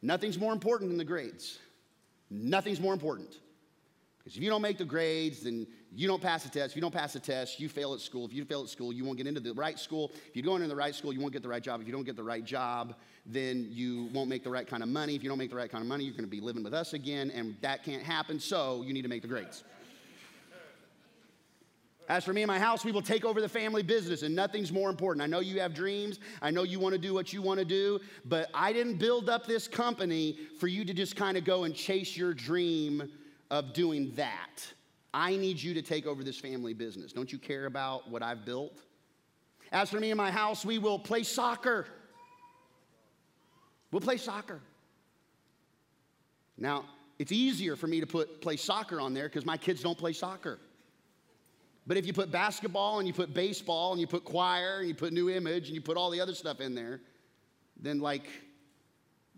[0.02, 1.58] Nothing's more important than the grades.
[2.30, 3.36] Nothing's more important.
[4.18, 6.72] Because if you don't make the grades, then you don't pass the test.
[6.72, 8.26] If you don't pass the test, you fail at school.
[8.26, 10.12] If you fail at school, you won't get into the right school.
[10.28, 11.80] If you go into the right school, you won't get the right job.
[11.80, 14.88] If you don't get the right job, then you won't make the right kind of
[14.88, 15.14] money.
[15.14, 16.74] If you don't make the right kind of money, you're going to be living with
[16.74, 19.64] us again, and that can't happen, so you need to make the grades.
[22.10, 24.72] As for me and my house, we will take over the family business, and nothing's
[24.72, 25.22] more important.
[25.22, 26.18] I know you have dreams.
[26.42, 29.30] I know you want to do what you want to do, but I didn't build
[29.30, 33.12] up this company for you to just kind of go and chase your dream
[33.52, 34.66] of doing that.
[35.14, 37.12] I need you to take over this family business.
[37.12, 38.82] Don't you care about what I've built?
[39.70, 41.86] As for me and my house, we will play soccer.
[43.92, 44.60] We'll play soccer.
[46.58, 46.86] Now,
[47.20, 50.12] it's easier for me to put play soccer on there because my kids don't play
[50.12, 50.58] soccer.
[51.90, 54.94] But if you put basketball and you put baseball and you put choir and you
[54.94, 57.00] put new image and you put all the other stuff in there,
[57.76, 58.28] then like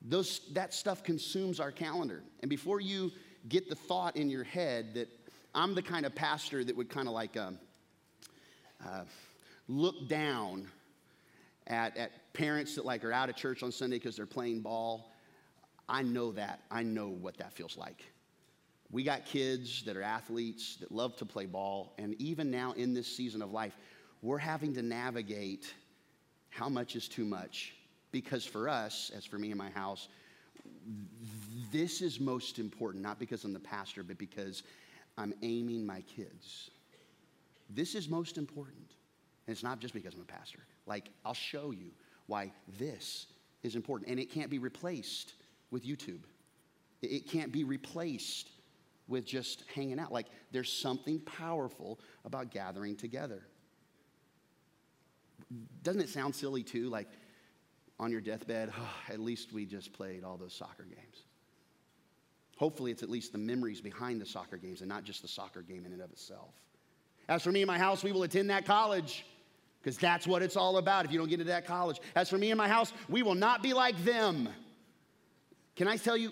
[0.03, 2.23] those that stuff consumes our calendar.
[2.41, 3.11] And before you
[3.49, 5.09] get the thought in your head that
[5.55, 7.59] I'm the kind of pastor that would kind of like um,
[8.87, 9.05] uh,
[9.67, 10.69] look down
[11.69, 15.11] at, at parents that like are out of church on Sunday because they're playing ball.
[15.89, 16.61] I know that.
[16.71, 18.12] I know what that feels like.
[18.93, 22.93] We got kids that are athletes that love to play ball, and even now in
[22.93, 23.77] this season of life,
[24.21, 25.73] we're having to navigate
[26.51, 27.75] how much is too much.
[28.13, 30.09] Because for us, as for me and my house,
[31.73, 34.63] this is most important, not because I'm the pastor, but because
[35.17, 36.71] I'm aiming my kids.
[37.71, 38.91] This is most important.
[39.47, 40.59] And it's not just because I'm a pastor.
[40.87, 41.91] Like, I'll show you
[42.27, 43.27] why this
[43.63, 44.11] is important.
[44.11, 45.33] And it can't be replaced
[45.71, 46.21] with YouTube,
[47.01, 48.51] it can't be replaced
[49.09, 50.13] with just hanging out.
[50.13, 53.43] Like, there's something powerful about gathering together.
[55.83, 56.89] Doesn't it sound silly, too?
[56.89, 57.09] Like,
[57.99, 61.25] on your deathbed, oh, at least we just played all those soccer games.
[62.57, 65.63] Hopefully, it's at least the memories behind the soccer games and not just the soccer
[65.63, 66.55] game in and of itself.
[67.29, 69.25] As for me and my house, we will attend that college
[69.81, 71.99] because that's what it's all about if you don't get into that college.
[72.15, 74.49] As for me and my house, we will not be like them.
[75.75, 76.31] Can I tell you,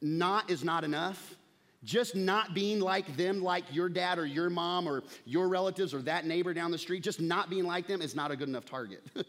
[0.00, 1.36] not is not enough?
[1.84, 6.02] Just not being like them, like your dad or your mom or your relatives or
[6.02, 8.64] that neighbor down the street, just not being like them is not a good enough
[8.64, 9.04] target.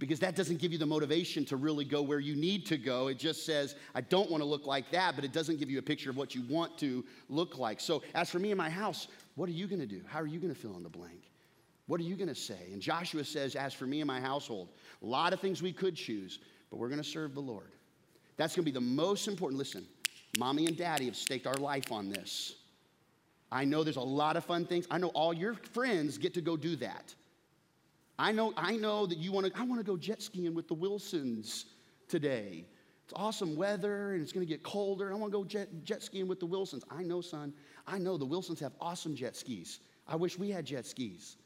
[0.00, 3.08] because that doesn't give you the motivation to really go where you need to go.
[3.08, 5.78] It just says, I don't want to look like that, but it doesn't give you
[5.78, 7.80] a picture of what you want to look like.
[7.80, 10.00] So, as for me and my house, what are you going to do?
[10.06, 11.30] How are you going to fill in the blank?
[11.86, 12.70] What are you going to say?
[12.72, 14.68] And Joshua says, As for me and my household,
[15.02, 16.38] a lot of things we could choose,
[16.70, 17.72] but we're going to serve the Lord.
[18.38, 19.58] That's going to be the most important.
[19.58, 19.86] Listen,
[20.38, 22.54] mommy and daddy have staked our life on this.
[23.52, 24.86] I know there's a lot of fun things.
[24.90, 27.14] I know all your friends get to go do that.
[28.18, 30.68] I know, I know that you want to, I want to go jet skiing with
[30.68, 31.66] the Wilsons
[32.06, 32.66] today.
[33.04, 35.10] It's awesome weather and it's going to get colder.
[35.10, 36.84] I want to go jet, jet skiing with the Wilsons.
[36.90, 37.52] I know, son.
[37.86, 39.80] I know the Wilsons have awesome jet skis.
[40.06, 41.36] I wish we had jet skis.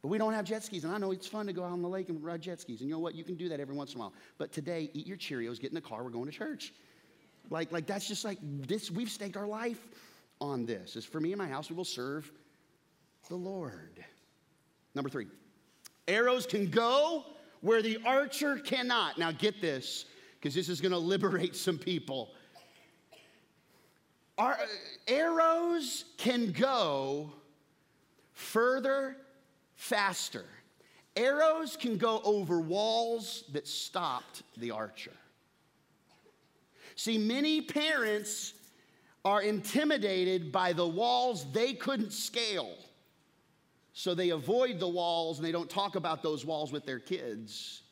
[0.00, 1.82] But we don't have jet skis, and I know it's fun to go out on
[1.82, 2.80] the lake and ride jet skis.
[2.80, 3.14] And you know what?
[3.14, 4.14] You can do that every once in a while.
[4.38, 6.72] But today, eat your Cheerios, get in the car, we're going to church.
[7.48, 9.88] Like, like that's just like this, we've staked our life
[10.40, 10.96] on this.
[10.96, 12.30] As for me and my house, we will serve
[13.28, 14.04] the Lord.
[14.94, 15.26] Number three,
[16.08, 17.24] arrows can go
[17.60, 19.18] where the archer cannot.
[19.18, 20.06] Now get this,
[20.38, 22.30] because this is going to liberate some people.
[24.38, 24.58] Our,
[25.06, 27.30] arrows can go
[28.32, 29.16] further
[29.74, 30.46] faster.
[31.16, 35.12] Arrows can go over walls that stopped the archer.
[36.96, 38.54] See, many parents
[39.24, 42.74] are intimidated by the walls they couldn't scale.
[43.92, 47.82] So they avoid the walls and they don't talk about those walls with their kids.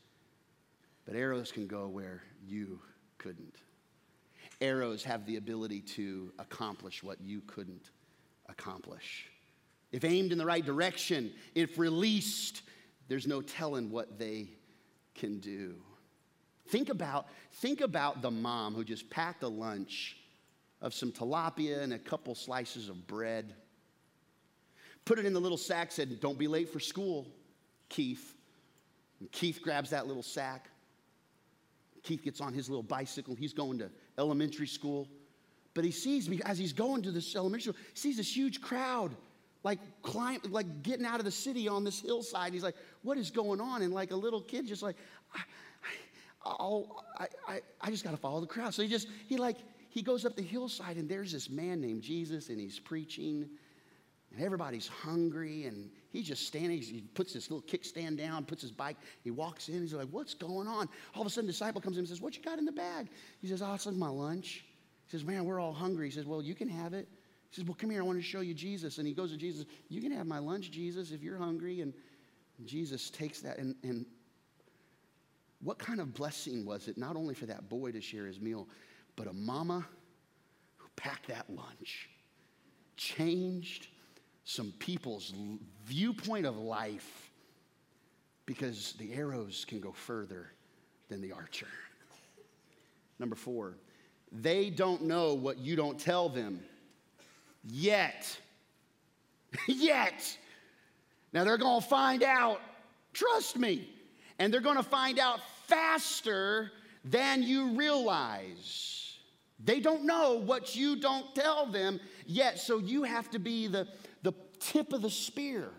[1.04, 2.80] But arrows can go where you
[3.18, 3.56] couldn't.
[4.60, 7.90] Arrows have the ability to accomplish what you couldn't
[8.48, 9.30] accomplish.
[9.92, 12.62] If aimed in the right direction, if released,
[13.08, 14.48] there's no telling what they
[15.14, 15.76] can do.
[16.68, 20.16] Think about, think about the mom who just packed a lunch
[20.80, 23.54] of some tilapia and a couple slices of bread.
[25.04, 27.26] Put it in the little sack, said, Don't be late for school,
[27.88, 28.34] Keith.
[29.20, 30.68] And Keith grabs that little sack.
[32.02, 33.34] Keith gets on his little bicycle.
[33.34, 35.08] He's going to elementary school.
[35.74, 38.60] But he sees me as he's going to this elementary school, he sees this huge
[38.60, 39.14] crowd
[39.64, 42.52] like climb, like getting out of the city on this hillside.
[42.52, 43.82] He's like, what is going on?
[43.82, 44.96] And like a little kid just like,
[46.48, 48.74] I, I, I, I just got to follow the crowd.
[48.74, 49.56] So he just, he like,
[49.90, 53.48] he goes up the hillside and there's this man named Jesus and he's preaching
[54.32, 56.80] and everybody's hungry and he's just standing.
[56.80, 58.96] He puts this little kickstand down, puts his bike.
[59.24, 59.80] He walks in.
[59.80, 60.88] He's like, what's going on?
[61.14, 63.08] All of a sudden, disciple comes in and says, what you got in the bag?
[63.40, 64.64] He says, oh, it's like my lunch.
[65.06, 66.06] He says, man, we're all hungry.
[66.08, 67.08] He says, well, you can have it.
[67.50, 68.98] He says, Well, come here, I want to show you Jesus.
[68.98, 71.80] And he goes to Jesus, You can have my lunch, Jesus, if you're hungry.
[71.80, 71.94] And
[72.64, 73.58] Jesus takes that.
[73.58, 74.04] And, and
[75.62, 78.68] what kind of blessing was it, not only for that boy to share his meal,
[79.16, 79.86] but a mama
[80.76, 82.08] who packed that lunch,
[82.96, 83.88] changed
[84.44, 85.34] some people's
[85.84, 87.30] viewpoint of life
[88.46, 90.52] because the arrows can go further
[91.08, 91.66] than the archer.
[93.18, 93.74] Number four,
[94.30, 96.60] they don't know what you don't tell them.
[97.64, 98.38] Yet.
[99.68, 100.38] Yet.
[101.32, 102.60] Now they're going to find out,
[103.12, 103.88] trust me,
[104.38, 106.70] and they're going to find out faster
[107.04, 109.16] than you realize.
[109.64, 113.88] They don't know what you don't tell them yet, so you have to be the,
[114.22, 115.70] the tip of the spear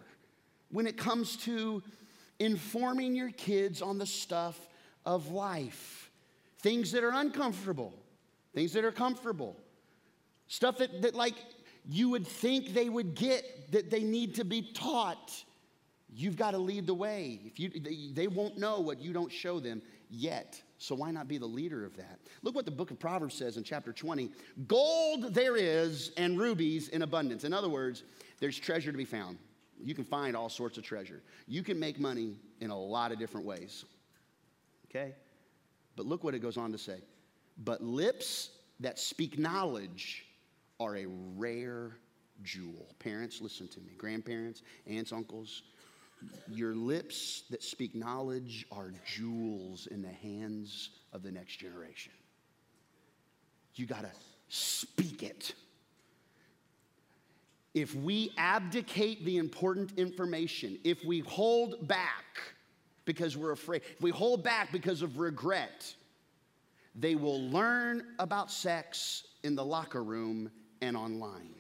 [0.69, 1.81] when it comes to
[2.39, 4.67] informing your kids on the stuff
[5.05, 6.11] of life.
[6.61, 7.93] Things that are uncomfortable,
[8.53, 9.55] things that are comfortable,
[10.47, 11.35] stuff that, that like
[11.87, 15.43] you would think they would get that they need to be taught.
[16.13, 17.39] You've got to lead the way.
[17.45, 20.61] If you, they, they won't know what you don't show them yet.
[20.77, 22.19] So why not be the leader of that?
[22.41, 24.31] Look what the book of Proverbs says in chapter 20
[24.67, 27.43] Gold there is, and rubies in abundance.
[27.43, 28.03] In other words,
[28.39, 29.37] there's treasure to be found.
[29.81, 31.21] You can find all sorts of treasure.
[31.47, 33.85] You can make money in a lot of different ways.
[34.89, 35.13] Okay?
[35.95, 37.01] But look what it goes on to say.
[37.63, 40.25] But lips that speak knowledge
[40.79, 41.97] are a rare
[42.43, 42.87] jewel.
[42.99, 43.93] Parents, listen to me.
[43.97, 45.63] Grandparents, aunts, uncles,
[46.49, 52.11] your lips that speak knowledge are jewels in the hands of the next generation.
[53.75, 54.11] You got to
[54.49, 55.53] speak it.
[57.73, 62.25] If we abdicate the important information, if we hold back
[63.05, 65.93] because we're afraid, if we hold back because of regret,
[66.95, 70.51] they will learn about sex in the locker room
[70.81, 71.53] and online.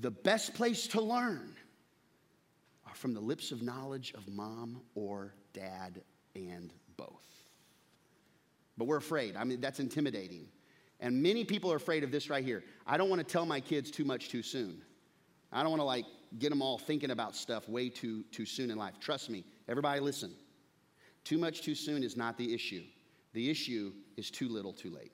[0.00, 1.54] The best place to learn
[2.90, 6.02] are from the lips of knowledge of mom or dad
[6.34, 7.44] and both.
[8.76, 9.36] But we're afraid.
[9.36, 10.48] I mean, that's intimidating.
[10.98, 12.64] And many people are afraid of this right here.
[12.86, 14.82] I don't want to tell my kids too much too soon.
[15.52, 16.04] I don't want to like
[16.38, 18.94] get them all thinking about stuff way too too soon in life.
[19.00, 19.44] Trust me.
[19.68, 20.32] Everybody listen.
[21.24, 22.82] Too much too soon is not the issue.
[23.32, 25.12] The issue is too little too late.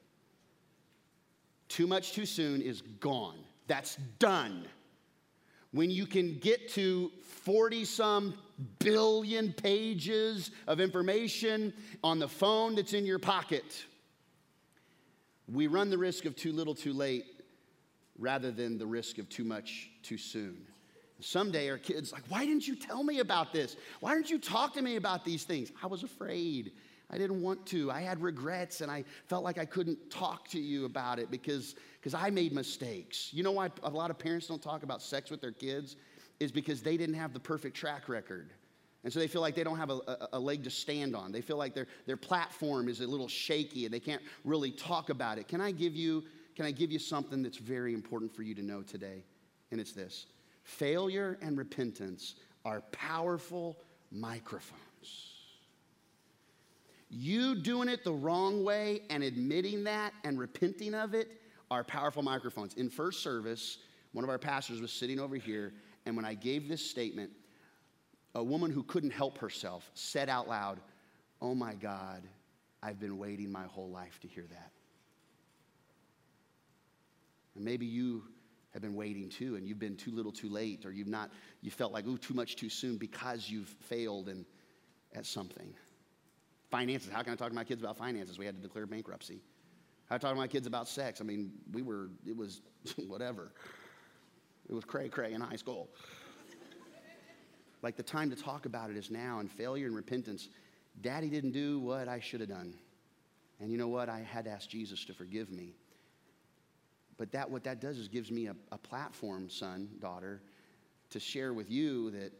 [1.68, 3.38] Too much too soon is gone.
[3.66, 4.66] That's done.
[5.72, 7.10] When you can get to
[7.44, 8.34] 40 some
[8.78, 13.84] billion pages of information on the phone that's in your pocket,
[15.52, 17.24] we run the risk of too little too late
[18.18, 20.66] rather than the risk of too much too soon.
[21.20, 23.76] Someday our kids like, why didn't you tell me about this?
[24.00, 25.70] Why didn't you talk to me about these things?
[25.82, 26.72] I was afraid.
[27.10, 27.90] I didn't want to.
[27.90, 31.76] I had regrets and I felt like I couldn't talk to you about it because,
[32.00, 33.30] because I made mistakes.
[33.32, 35.96] You know why a lot of parents don't talk about sex with their kids?
[36.40, 38.50] Is because they didn't have the perfect track record.
[39.04, 41.30] And so they feel like they don't have a, a, a, leg to stand on.
[41.30, 45.10] They feel like their, their platform is a little shaky and they can't really talk
[45.10, 45.46] about it.
[45.46, 46.24] Can I give you,
[46.56, 49.22] can I give you something that's very important for you to know today?
[49.70, 50.26] And it's this
[50.64, 52.34] failure and repentance
[52.64, 53.76] are powerful
[54.10, 55.35] microphones.
[57.08, 61.28] You doing it the wrong way and admitting that and repenting of it
[61.70, 62.74] are powerful microphones.
[62.74, 63.78] In first service,
[64.12, 65.72] one of our pastors was sitting over here,
[66.04, 67.30] and when I gave this statement,
[68.34, 70.80] a woman who couldn't help herself said out loud,
[71.40, 72.22] Oh my God,
[72.82, 74.72] I've been waiting my whole life to hear that.
[77.54, 78.24] And maybe you
[78.72, 81.30] have been waiting too, and you've been too little too late, or you've not,
[81.62, 84.44] you felt like, ooh, too much too soon because you've failed and,
[85.14, 85.72] at something.
[86.70, 87.10] Finances.
[87.10, 88.38] How can I talk to my kids about finances?
[88.38, 89.40] We had to declare bankruptcy.
[90.08, 91.20] How I talk to my kids about sex?
[91.20, 92.62] I mean, we were, it was
[93.06, 93.52] whatever.
[94.68, 95.88] It was cray cray in high school.
[97.82, 100.48] like the time to talk about it is now, and failure and repentance.
[101.02, 102.74] Daddy didn't do what I should have done.
[103.60, 104.08] And you know what?
[104.08, 105.74] I had to ask Jesus to forgive me.
[107.16, 110.42] But that what that does is gives me a, a platform, son, daughter,
[111.10, 112.32] to share with you that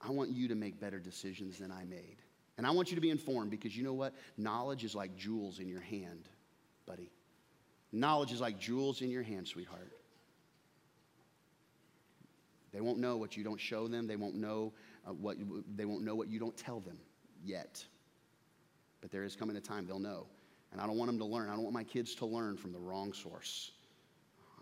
[0.00, 2.18] I want you to make better decisions than I made.
[2.58, 4.14] And I want you to be informed because you know what?
[4.36, 6.28] Knowledge is like jewels in your hand,
[6.86, 7.10] buddy.
[7.92, 9.92] Knowledge is like jewels in your hand, sweetheart.
[12.72, 14.06] They won't know what you don't show them.
[14.06, 14.72] They won't know
[15.06, 15.36] uh, what
[15.76, 16.98] they won't know what you don't tell them
[17.44, 17.84] yet.
[19.00, 20.26] But there is coming a time they'll know.
[20.72, 21.48] And I don't want them to learn.
[21.48, 23.72] I don't want my kids to learn from the wrong source.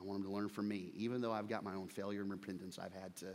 [0.00, 2.30] I want them to learn from me, even though I've got my own failure and
[2.30, 3.26] repentance I've had to,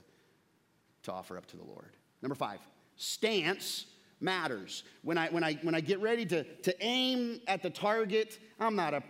[1.03, 1.91] to offer up to the Lord.
[2.21, 2.59] Number five,
[2.95, 3.85] stance
[4.20, 4.84] matters.
[5.01, 8.76] When I, when I, when I get ready to, to aim at the target, I'm
[8.76, 9.03] not a,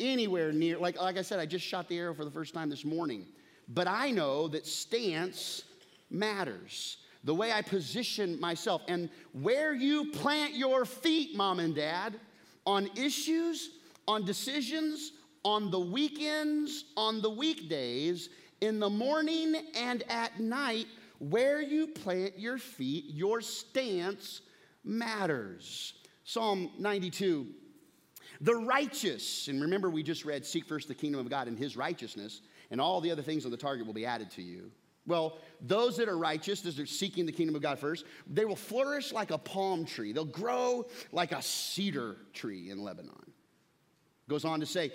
[0.00, 2.70] anywhere near, like, like I said, I just shot the arrow for the first time
[2.70, 3.26] this morning.
[3.68, 5.64] But I know that stance
[6.10, 6.98] matters.
[7.24, 12.18] The way I position myself and where you plant your feet, mom and dad,
[12.64, 13.70] on issues,
[14.06, 15.12] on decisions,
[15.44, 18.28] on the weekends, on the weekdays,
[18.60, 20.86] in the morning and at night,
[21.18, 24.42] where you plant your feet, your stance
[24.88, 25.94] matters.
[26.24, 27.46] Psalm 92.
[28.40, 31.76] The righteous, and remember we just read, Seek first the kingdom of God and his
[31.76, 34.70] righteousness, and all the other things on the target will be added to you.
[35.06, 38.56] Well, those that are righteous, as they're seeking the kingdom of God first, they will
[38.56, 40.12] flourish like a palm tree.
[40.12, 43.32] They'll grow like a cedar tree in Lebanon.
[44.28, 44.92] Goes on to say,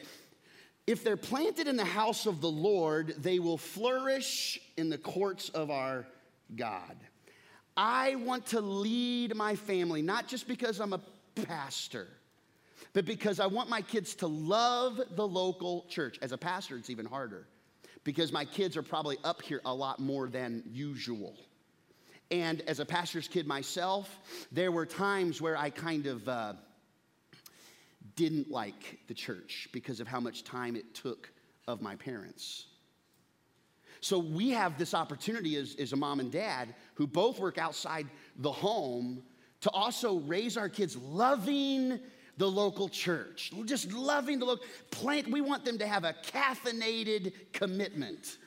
[0.86, 5.50] if they're planted in the house of the Lord, they will flourish in the courts
[5.50, 6.06] of our
[6.56, 6.96] God.
[7.76, 11.02] I want to lead my family, not just because I'm a
[11.46, 12.08] pastor,
[12.94, 16.20] but because I want my kids to love the local church.
[16.22, 17.48] As a pastor, it's even harder
[18.04, 21.36] because my kids are probably up here a lot more than usual.
[22.30, 24.20] And as a pastor's kid myself,
[24.52, 26.54] there were times where I kind of uh,
[28.16, 31.32] didn't like the church because of how much time it took
[31.68, 32.66] of my parents.
[34.02, 38.08] So we have this opportunity as, as a mom and dad who both work outside
[38.38, 39.24] the home
[39.62, 42.00] to also raise our kids loving
[42.38, 45.30] the local church, just loving the local plant.
[45.30, 48.38] We want them to have a caffeinated commitment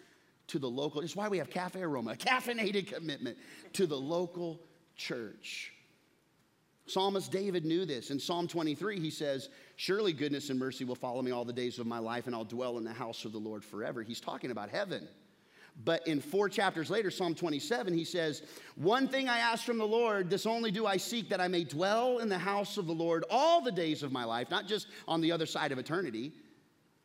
[0.49, 1.01] to the local.
[1.01, 3.39] It's why we have Cafe Aroma, a caffeinated commitment
[3.75, 4.61] to the local
[4.97, 5.73] church.
[6.87, 8.11] Psalmist David knew this.
[8.11, 11.79] In Psalm 23, he says, Surely goodness and mercy will follow me all the days
[11.79, 14.03] of my life, and I'll dwell in the house of the Lord forever.
[14.03, 15.09] He's talking about heaven.
[15.85, 18.43] But in four chapters later, Psalm 27, he says,
[18.77, 21.65] One thing I ask from the Lord, this only do I seek, that I may
[21.65, 24.87] dwell in the house of the Lord all the days of my life, not just
[25.07, 26.33] on the other side of eternity,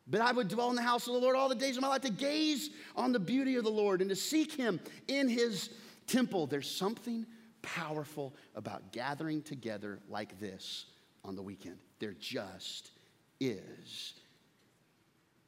[0.06, 1.88] but I would dwell in the house of the Lord all the days of my
[1.88, 5.70] life to gaze on the beauty of the Lord and to seek him in his
[6.06, 6.46] temple.
[6.46, 7.26] There's something
[7.60, 10.86] powerful about gathering together like this
[11.24, 11.76] on the weekend.
[12.00, 12.90] There just
[13.38, 14.14] is.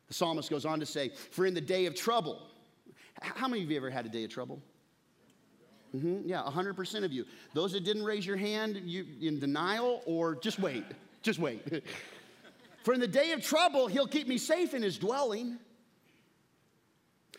[0.06, 2.50] The psalmist goes on to say, For in the day of trouble,
[3.24, 4.60] how many of you ever had a day of trouble?
[5.94, 7.24] Mm-hmm, yeah, 100% of you.
[7.52, 10.84] Those that didn't raise your hand, you in denial, or just wait,
[11.22, 11.84] just wait.
[12.82, 15.58] For in the day of trouble, he'll keep me safe in his dwelling.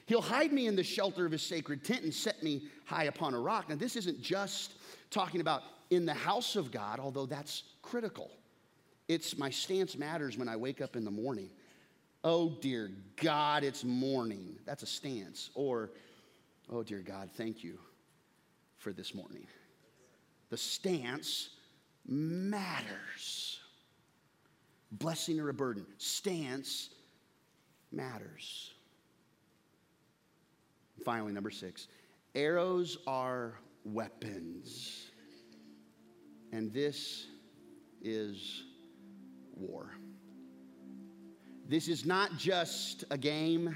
[0.07, 3.33] He'll hide me in the shelter of his sacred tent and set me high upon
[3.33, 3.69] a rock.
[3.69, 4.73] Now, this isn't just
[5.11, 8.31] talking about in the house of God, although that's critical.
[9.07, 11.49] It's my stance matters when I wake up in the morning.
[12.27, 14.55] Oh, dear God, it's morning.
[14.65, 15.51] That's a stance.
[15.53, 15.91] Or,
[16.71, 17.77] oh, dear God, thank you
[18.79, 19.45] for this morning.
[20.49, 21.49] The stance
[22.07, 23.59] matters.
[24.91, 25.85] Blessing or a burden.
[25.99, 26.89] Stance
[27.91, 28.73] matters.
[31.03, 31.87] Finally, number six
[32.33, 35.11] arrows are weapons.
[36.51, 37.27] And this
[38.01, 38.63] is
[39.53, 39.91] war.
[41.67, 43.75] This is not just a game.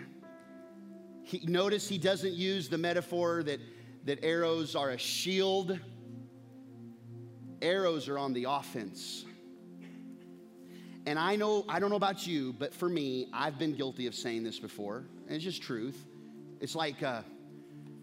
[1.23, 3.59] He, notice he doesn't use the metaphor that,
[4.05, 5.79] that arrows are a shield,
[7.61, 9.25] arrows are on the offense.
[11.07, 14.13] And I know, I don't know about you, but for me, I've been guilty of
[14.13, 16.05] saying this before, and it's just truth.
[16.59, 17.21] It's like, uh,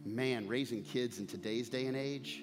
[0.04, 2.42] man, raising kids in today's day and age,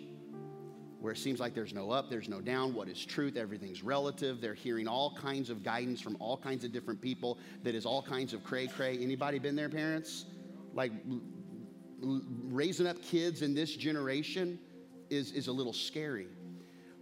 [1.04, 2.74] where it seems like there's no up, there's no down.
[2.74, 3.36] What is truth?
[3.36, 4.39] Everything's relative.
[4.39, 8.01] They're hearing all kinds of guidance from all kinds of different people that is all
[8.01, 8.97] kinds of cray cray.
[8.97, 10.24] Anybody been there, parents?
[10.74, 10.93] Like
[11.99, 14.58] raising up kids in this generation
[15.10, 16.28] is, is a little scary.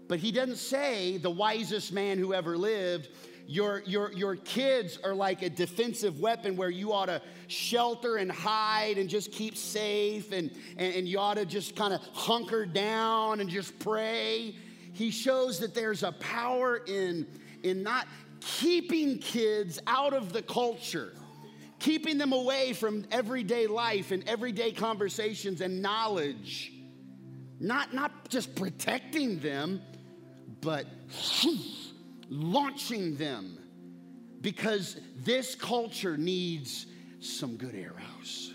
[0.08, 3.10] But he doesn't say the wisest man who ever lived
[3.48, 8.32] your, your, your kids are like a defensive weapon where you ought to shelter and
[8.32, 12.66] hide and just keep safe and, and, and you ought to just kind of hunker
[12.66, 14.56] down and just pray.
[14.94, 17.28] He shows that there's a power in,
[17.64, 18.08] in not
[18.40, 21.14] keeping kids out of the culture,
[21.80, 26.74] keeping them away from everyday life and everyday conversations and knowledge.
[27.60, 29.82] Not, not just protecting them,
[30.62, 30.86] but
[32.32, 33.58] launching them
[34.40, 36.88] because this culture needs
[37.20, 38.54] some good arrows.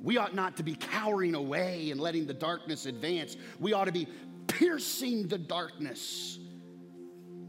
[0.00, 3.36] We ought not to be cowering away and letting the darkness advance.
[3.58, 4.06] We ought to be
[4.46, 6.38] piercing the darkness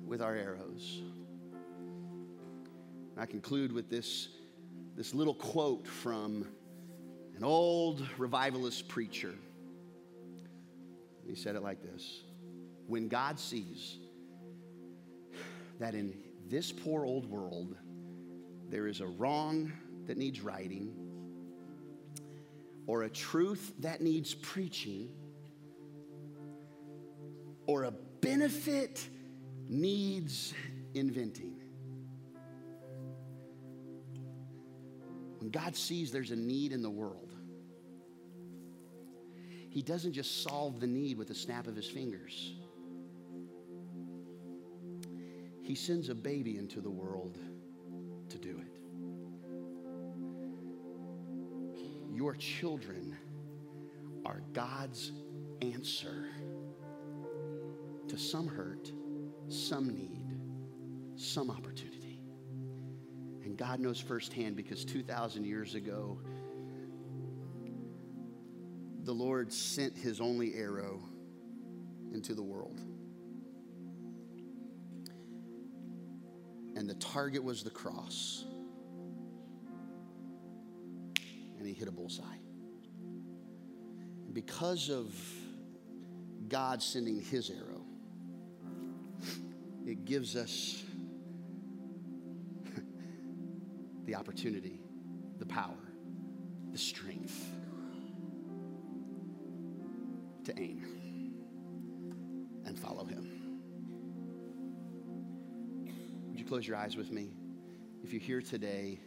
[0.05, 1.01] with our arrows.
[3.13, 4.29] And I conclude with this,
[4.95, 6.47] this little quote from
[7.35, 9.35] an old revivalist preacher.
[11.27, 12.23] He said it like this
[12.87, 13.99] When God sees
[15.79, 16.13] that in
[16.47, 17.75] this poor old world,
[18.69, 19.71] there is a wrong
[20.05, 20.93] that needs righting,
[22.85, 25.09] or a truth that needs preaching,
[27.65, 29.07] or a benefit
[29.67, 30.53] needs
[30.93, 31.53] inventing.
[35.39, 37.33] When God sees there's a need in the world,
[39.69, 42.55] He doesn't just solve the need with a snap of His fingers.
[45.67, 47.37] He sends a baby into the world
[48.29, 48.79] to do it.
[52.09, 53.17] Your children
[54.25, 55.11] are God's
[55.61, 56.29] answer
[58.07, 58.93] to some hurt,
[59.49, 60.37] some need,
[61.17, 62.21] some opportunity.
[63.43, 66.17] And God knows firsthand because 2,000 years ago,
[69.03, 71.01] the Lord sent his only arrow
[72.13, 72.79] into the world.
[76.99, 78.45] Target was the cross.
[81.57, 82.23] And he hit a bullseye.
[84.25, 85.13] And because of
[86.47, 87.83] God sending his arrow,
[89.85, 90.83] it gives us
[94.05, 94.76] the opportunity,
[106.67, 107.29] close your eyes with me?
[108.03, 108.99] If you're here today,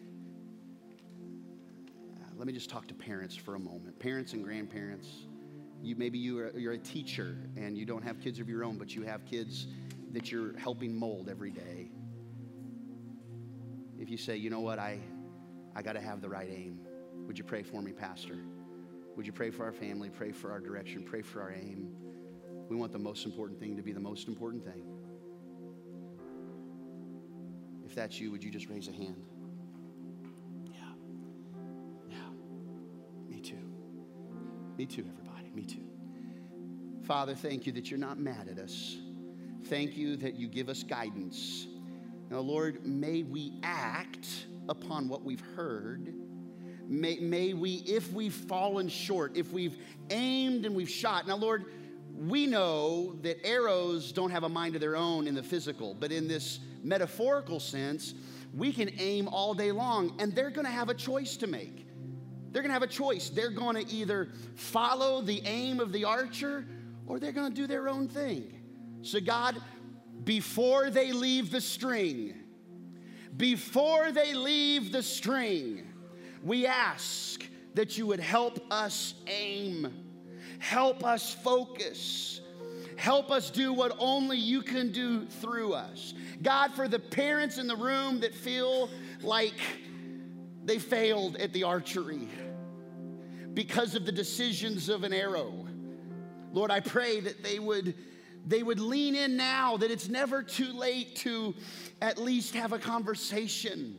[2.17, 3.99] uh, let me just talk to parents for a moment.
[3.99, 5.07] Parents and grandparents,
[5.83, 8.79] you maybe you are, you're a teacher and you don't have kids of your own,
[8.79, 9.67] but you have kids
[10.13, 11.91] that you're helping mold every day.
[13.99, 14.99] If you say, you know what, I,
[15.77, 16.81] I got to have the right aim,
[17.27, 18.39] would you pray for me, Pastor?
[19.17, 21.95] Would you pray for our family, pray for our direction, pray for our aim?
[22.71, 25.00] We want the most important thing to be the most important thing.
[27.91, 29.21] If that's you, would you just raise a hand?
[30.65, 30.75] Yeah.
[32.09, 32.17] Yeah.
[33.29, 33.57] Me too.
[34.79, 35.51] Me too, everybody.
[35.53, 35.83] Me too.
[37.03, 38.97] Father, thank you that you're not mad at us.
[39.65, 41.67] Thank you that you give us guidance.
[42.31, 46.15] Now, Lord, may we act upon what we've heard.
[46.87, 49.77] May, may we, if we've fallen short, if we've
[50.11, 51.27] aimed and we've shot.
[51.27, 51.65] Now, Lord,
[52.17, 56.13] we know that arrows don't have a mind of their own in the physical, but
[56.13, 58.15] in this metaphorical sense,
[58.55, 61.87] we can aim all day long, and they're gonna have a choice to make.
[62.53, 63.31] They're gonna have a choice.
[63.31, 66.67] They're gonna either follow the aim of the archer
[67.07, 68.61] or they're gonna do their own thing.
[69.03, 69.57] So, God,
[70.25, 72.35] before they leave the string,
[73.37, 75.87] before they leave the string,
[76.43, 79.93] we ask that you would help us aim,
[80.59, 82.41] help us focus,
[83.01, 86.13] help us do what only you can do through us.
[86.43, 88.91] God, for the parents in the room that feel
[89.23, 89.55] like
[90.67, 92.29] they failed at the archery
[93.55, 95.67] because of the decisions of an arrow.
[96.53, 97.95] Lord, I pray that they would
[98.47, 101.55] they would lean in now that it's never too late to
[102.03, 103.99] at least have a conversation.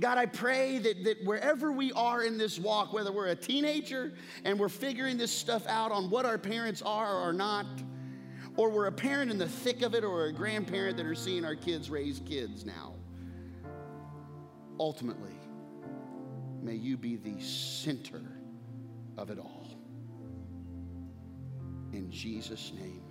[0.00, 4.12] God, I pray that, that wherever we are in this walk, whether we're a teenager
[4.44, 7.66] and we're figuring this stuff out on what our parents are or are not,
[8.56, 11.44] or we're a parent in the thick of it, or a grandparent that are seeing
[11.44, 12.94] our kids raise kids now.
[14.78, 15.38] Ultimately,
[16.60, 18.22] may you be the center
[19.16, 19.68] of it all.
[21.92, 23.02] In Jesus' name,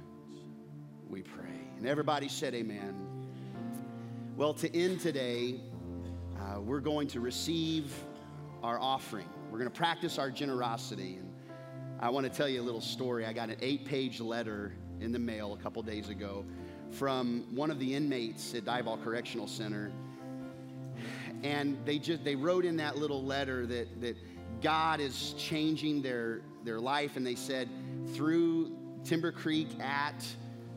[1.07, 1.45] we pray.
[1.77, 2.95] And everybody said, Amen.
[4.36, 5.59] Well, to end today,
[6.41, 7.93] uh, we're going to receive
[8.63, 9.27] our offering.
[9.51, 11.17] We're going to practice our generosity.
[11.17, 11.31] And
[11.99, 13.25] I want to tell you a little story.
[13.25, 16.45] I got an eight page letter in the mail a couple days ago
[16.89, 19.91] from one of the inmates at Diboll Correctional Center.
[21.43, 24.15] And they just they wrote in that little letter that that
[24.61, 27.67] God is changing their their life, and they said
[28.13, 30.23] through Timber Creek at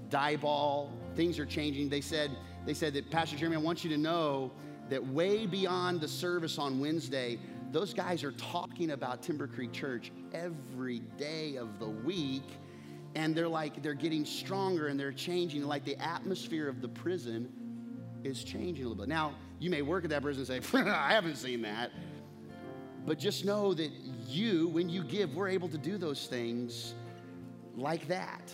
[0.09, 1.91] Diboll, things are changing.
[1.91, 2.31] They said
[2.65, 4.53] they said that Pastor Jeremy, I want you to know
[4.91, 7.39] that way beyond the service on Wednesday,
[7.73, 12.49] those guys are talking about Timber Creek Church every day of the week.
[13.15, 15.65] And they're like, they're getting stronger and they're changing.
[15.65, 17.53] Like the atmosphere of the prison
[18.23, 19.09] is changing a little bit.
[19.09, 21.91] Now, you may work at that prison and say, I haven't seen that.
[23.07, 23.91] But just know that
[24.27, 26.95] you, when you give, we're able to do those things
[27.77, 28.53] like that.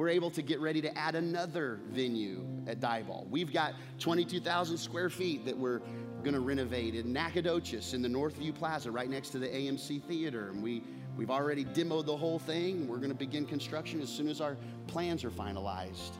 [0.00, 3.28] We're able to get ready to add another venue at Diboll.
[3.28, 5.82] We've got 22,000 square feet that we're
[6.22, 10.48] going to renovate in Nacogdoches in the Northview Plaza right next to the AMC Theater.
[10.48, 10.82] And we,
[11.18, 12.88] we've already demoed the whole thing.
[12.88, 16.12] We're going to begin construction as soon as our plans are finalized.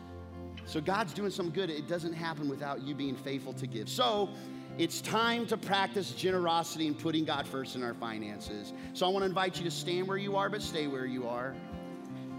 [0.66, 1.70] So God's doing some good.
[1.70, 3.88] It doesn't happen without you being faithful to give.
[3.88, 4.28] So
[4.76, 8.74] it's time to practice generosity and putting God first in our finances.
[8.92, 11.26] So I want to invite you to stand where you are, but stay where you
[11.26, 11.54] are.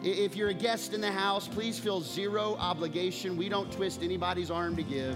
[0.04, 3.38] If you're a guest in the house, please feel zero obligation.
[3.38, 5.16] We don't twist anybody's arm to give.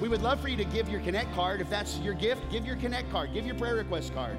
[0.00, 1.60] We would love for you to give your Connect card.
[1.60, 4.38] If that's your gift, give your Connect card, give your prayer request card.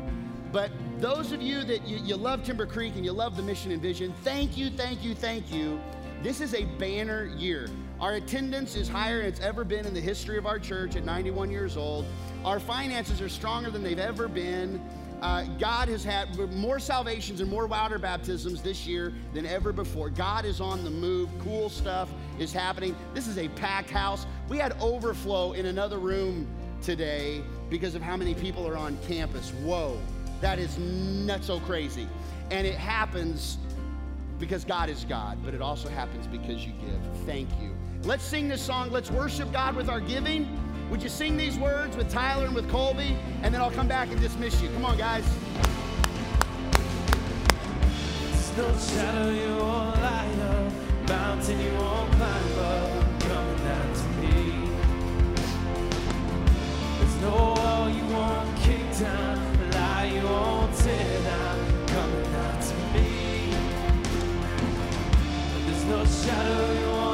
[0.52, 3.72] But those of you that you, you love Timber Creek and you love the mission
[3.72, 5.80] and vision, thank you, thank you, thank you.
[6.24, 7.68] This is a banner year.
[8.00, 11.06] Our attendance is higher than it's ever been in the history of our church at
[11.06, 12.06] 91 years old.
[12.44, 14.82] Our finances are stronger than they've ever been.
[15.24, 20.10] Uh, God has had more salvations and more water baptisms this year than ever before.
[20.10, 21.30] God is on the move.
[21.40, 22.10] Cool stuff
[22.40, 22.94] is happening.
[23.14, 24.26] This is a packed house.
[24.50, 26.46] We had overflow in another room
[26.82, 29.52] today because of how many people are on campus.
[29.64, 29.98] Whoa,
[30.42, 32.06] that is not so crazy.
[32.52, 33.58] And it happens
[34.40, 37.26] because God is God, but it also happens because you give.
[37.26, 37.74] Thank you.
[38.04, 38.92] Let's sing this song.
[38.92, 40.60] Let's worship God with our giving.
[40.94, 43.18] Would you sing these words with Tyler and with Colby?
[43.42, 44.70] And then I'll come back and dismiss you.
[44.70, 45.26] Come on, guys.
[48.30, 50.72] There's no shadow you won't light up,
[51.10, 54.70] mountain you won't climb up, coming down to me.
[57.00, 62.76] There's no wall you won't kick down, lie you won't tear down, coming down to
[62.94, 63.10] me.
[65.66, 67.13] There's no shadow you won't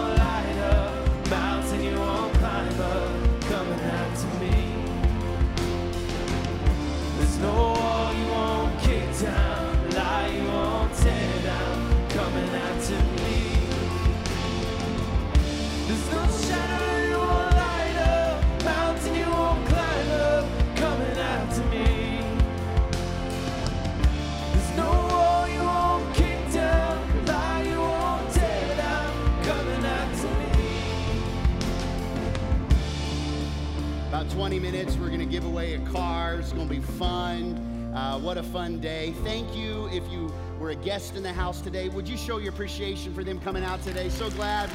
[38.51, 39.13] fun day.
[39.23, 41.87] Thank you if you were a guest in the house today.
[41.89, 44.09] Would you show your appreciation for them coming out today?
[44.09, 44.71] So glad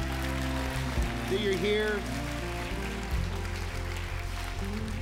[1.29, 1.99] that you're here.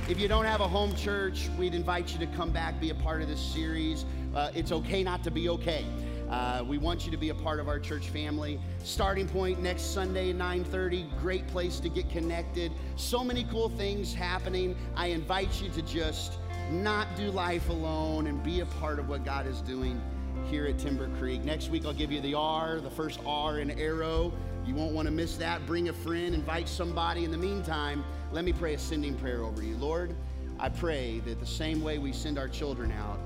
[0.08, 2.94] If you don't have a home church, we'd invite you to come back, be a
[2.96, 4.04] part of this series.
[4.34, 5.86] Uh, it's okay not to be okay.
[6.28, 8.58] Uh, we want you to be a part of our church family.
[8.82, 11.06] Starting point next Sunday at 9:30.
[11.20, 12.72] Great place to get connected.
[12.96, 14.74] So many cool things happening.
[14.96, 16.38] I invite you to just
[16.70, 20.00] not do life alone and be a part of what God is doing
[20.46, 21.44] here at Timber Creek.
[21.44, 24.32] Next week I'll give you the R, the first R in arrow.
[24.66, 25.64] You won't want to miss that.
[25.66, 27.24] Bring a friend, invite somebody.
[27.24, 29.76] In the meantime, let me pray a sending prayer over you.
[29.76, 30.14] Lord,
[30.58, 33.18] I pray that the same way we send our children out,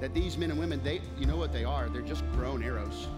[0.00, 1.88] that these men and women, they you know what they are.
[1.88, 3.08] They're just grown arrows.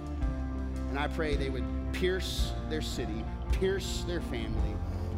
[0.89, 4.75] And I pray they would pierce their city, pierce their family,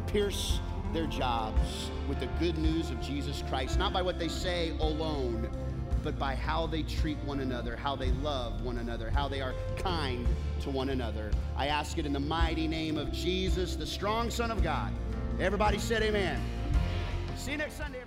[0.07, 0.59] pierce
[0.93, 5.49] their jobs with the good news of Jesus Christ, not by what they say alone,
[6.03, 9.53] but by how they treat one another, how they love one another, how they are
[9.77, 10.27] kind
[10.61, 11.31] to one another.
[11.57, 14.93] I ask it in the mighty name of Jesus, the strong Son of God.
[15.39, 16.41] Everybody said amen.
[17.37, 18.02] See you next Sunday.